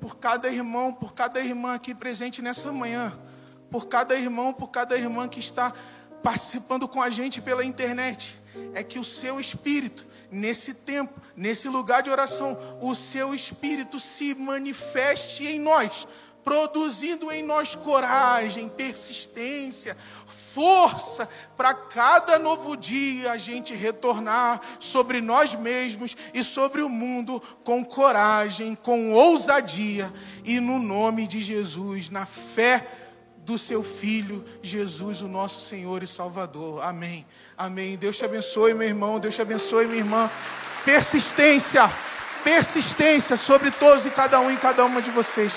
por 0.00 0.16
cada 0.16 0.48
irmão, 0.48 0.90
por 0.90 1.12
cada 1.12 1.38
irmã 1.38 1.74
aqui 1.74 1.94
presente 1.94 2.40
nessa 2.40 2.72
manhã, 2.72 3.12
por 3.70 3.88
cada 3.88 4.16
irmão, 4.16 4.54
por 4.54 4.68
cada 4.68 4.96
irmã 4.96 5.28
que 5.28 5.38
está 5.38 5.74
participando 6.22 6.88
com 6.88 7.02
a 7.02 7.10
gente 7.10 7.42
pela 7.42 7.62
internet, 7.62 8.40
é 8.72 8.82
que 8.82 8.98
o 8.98 9.04
seu 9.04 9.38
espírito 9.38 10.06
nesse 10.30 10.72
tempo, 10.72 11.20
nesse 11.36 11.68
lugar 11.68 12.02
de 12.02 12.08
oração, 12.08 12.56
o 12.80 12.94
seu 12.94 13.34
Espírito 13.34 13.98
se 13.98 14.34
manifeste 14.34 15.46
em 15.46 15.58
nós, 15.58 16.06
produzindo 16.44 17.30
em 17.30 17.42
nós 17.42 17.74
coragem, 17.74 18.68
persistência, 18.68 19.96
força 20.26 21.28
para 21.56 21.74
cada 21.74 22.38
novo 22.38 22.76
dia 22.76 23.32
a 23.32 23.36
gente 23.36 23.74
retornar 23.74 24.60
sobre 24.80 25.20
nós 25.20 25.54
mesmos 25.54 26.16
e 26.32 26.42
sobre 26.42 26.82
o 26.82 26.88
mundo 26.88 27.40
com 27.62 27.84
coragem, 27.84 28.74
com 28.74 29.12
ousadia 29.12 30.12
e 30.44 30.58
no 30.58 30.78
nome 30.78 31.26
de 31.26 31.40
Jesus, 31.40 32.10
na 32.10 32.24
fé 32.24 32.86
do 33.48 33.56
seu 33.56 33.82
Filho, 33.82 34.44
Jesus, 34.62 35.22
o 35.22 35.28
nosso 35.28 35.66
Senhor 35.66 36.02
e 36.02 36.06
Salvador. 36.06 36.84
Amém. 36.84 37.26
Amém. 37.56 37.96
Deus 37.96 38.16
te 38.16 38.24
abençoe, 38.24 38.74
meu 38.74 38.86
irmão. 38.86 39.18
Deus 39.18 39.34
te 39.34 39.42
abençoe, 39.42 39.86
minha 39.86 40.00
irmã. 40.00 40.30
Persistência, 40.84 41.90
persistência 42.44 43.36
sobre 43.36 43.70
todos 43.70 44.04
e 44.04 44.10
cada 44.10 44.38
um 44.40 44.50
e 44.50 44.56
cada 44.56 44.84
uma 44.84 45.00
de 45.00 45.10
vocês. 45.10 45.56